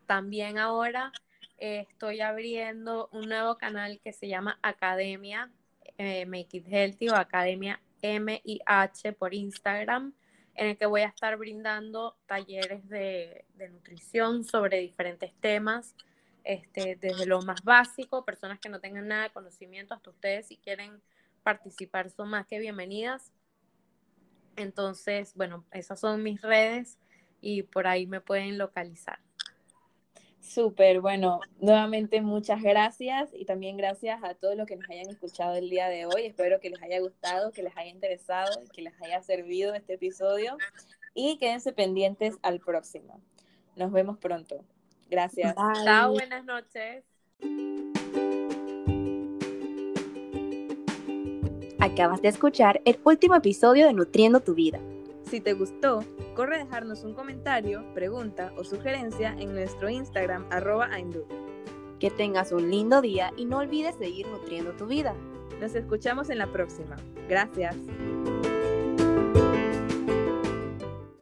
También 0.07 0.57
ahora 0.57 1.13
eh, 1.59 1.87
estoy 1.91 2.21
abriendo 2.21 3.09
un 3.13 3.29
nuevo 3.29 3.59
canal 3.59 4.01
que 4.03 4.13
se 4.13 4.29
llama 4.29 4.59
Academia 4.63 5.51
eh, 5.99 6.27
Make 6.27 6.59
It 6.59 6.67
Healthy 6.69 7.09
o 7.09 7.17
Academia 7.17 7.81
MIH 8.03 9.13
por 9.13 9.35
Instagram 9.35 10.13
en 10.57 10.69
el 10.69 10.77
que 10.77 10.87
voy 10.87 11.03
a 11.03 11.09
estar 11.09 11.37
brindando 11.37 12.17
talleres 12.27 12.89
de, 12.89 13.45
nutrición 13.71 14.45
sobre 14.45 14.79
diferentes 14.79 15.33
temas, 15.41 15.95
este, 16.45 16.97
desde 16.97 17.27
lo 17.27 17.43
más 17.43 17.63
básico, 17.63 18.25
personas 18.25 18.59
que 18.59 18.69
no 18.69 18.81
tengan 18.81 19.09
nada 19.09 19.25
de 19.25 19.31
conocimiento, 19.31 19.95
hasta 19.95 20.11
ustedes 20.11 20.47
si 20.47 20.57
quieren 20.57 21.03
participar 21.43 22.11
son 22.11 22.31
más 22.31 22.47
que 22.47 22.59
bienvenidas. 22.59 23.33
Entonces, 24.57 25.35
bueno, 25.35 25.65
esas 25.73 26.01
son 26.01 26.23
mis 26.23 26.41
redes. 26.41 26.99
y 27.43 27.63
por 27.63 27.87
ahí 27.87 28.07
me 28.07 28.21
pueden 28.21 28.59
localizar. 28.59 29.26
Súper, 30.47 31.01
bueno, 31.01 31.41
nuevamente 31.61 32.21
muchas 32.21 32.63
gracias 32.63 33.31
y 33.35 33.45
también 33.45 33.77
gracias 33.77 34.23
a 34.23 34.35
todos 34.35 34.57
los 34.57 34.67
que 34.67 34.77
nos 34.77 34.89
hayan 34.89 35.11
escuchado 35.11 35.57
el 35.57 35.69
día 35.69 35.89
de 35.89 36.07
hoy. 36.07 36.25
Espero 36.25 36.61
que 36.61 36.71
les 36.71 36.81
haya 36.83 37.01
gustado, 37.01 37.51
que 37.51 37.65
les 37.65 37.77
haya 37.77 37.91
interesado 37.91 38.63
y 38.65 38.69
que 38.69 38.83
les 38.83 38.95
haya 39.03 39.21
servido 39.23 39.75
este 39.75 39.95
episodio 39.95 40.57
y 41.15 41.37
quédense 41.39 41.73
pendientes 41.73 42.37
al 42.43 42.61
próximo. 42.61 43.21
Nos 43.75 43.91
vemos 43.91 44.19
pronto. 44.19 44.65
Gracias. 45.11 45.55
Chao, 45.85 46.13
buenas 46.13 46.45
noches. 46.45 47.05
Acabas 51.81 52.23
de 52.23 52.29
escuchar 52.29 52.81
el 52.85 53.01
último 53.05 53.35
episodio 53.35 53.87
de 53.87 53.93
Nutriendo 53.93 54.41
tu 54.41 54.55
Vida. 54.55 54.81
Si 55.29 55.41
te 55.41 55.55
gustó, 55.55 56.05
corre 56.37 56.57
a 56.57 56.65
dejarnos 56.65 57.03
un 57.03 57.13
comentario, 57.13 57.85
pregunta 57.95 58.53
o 58.57 58.63
sugerencia 58.63 59.35
en 59.39 59.55
nuestro 59.55 59.89
Instagram 59.89 60.47
arroba 60.51 60.89
Que 61.99 62.11
tengas 62.11 62.53
un 62.53 62.71
lindo 62.71 63.01
día 63.01 63.33
y 63.37 63.45
no 63.45 63.59
olvides 63.59 63.97
seguir 63.97 64.29
nutriendo 64.29 64.73
tu 64.73 64.87
vida. 64.87 65.15
Nos 65.61 65.75
escuchamos 65.75 66.31
en 66.31 66.39
la 66.39 66.47
próxima. 66.53 66.97
Gracias. 67.29 67.75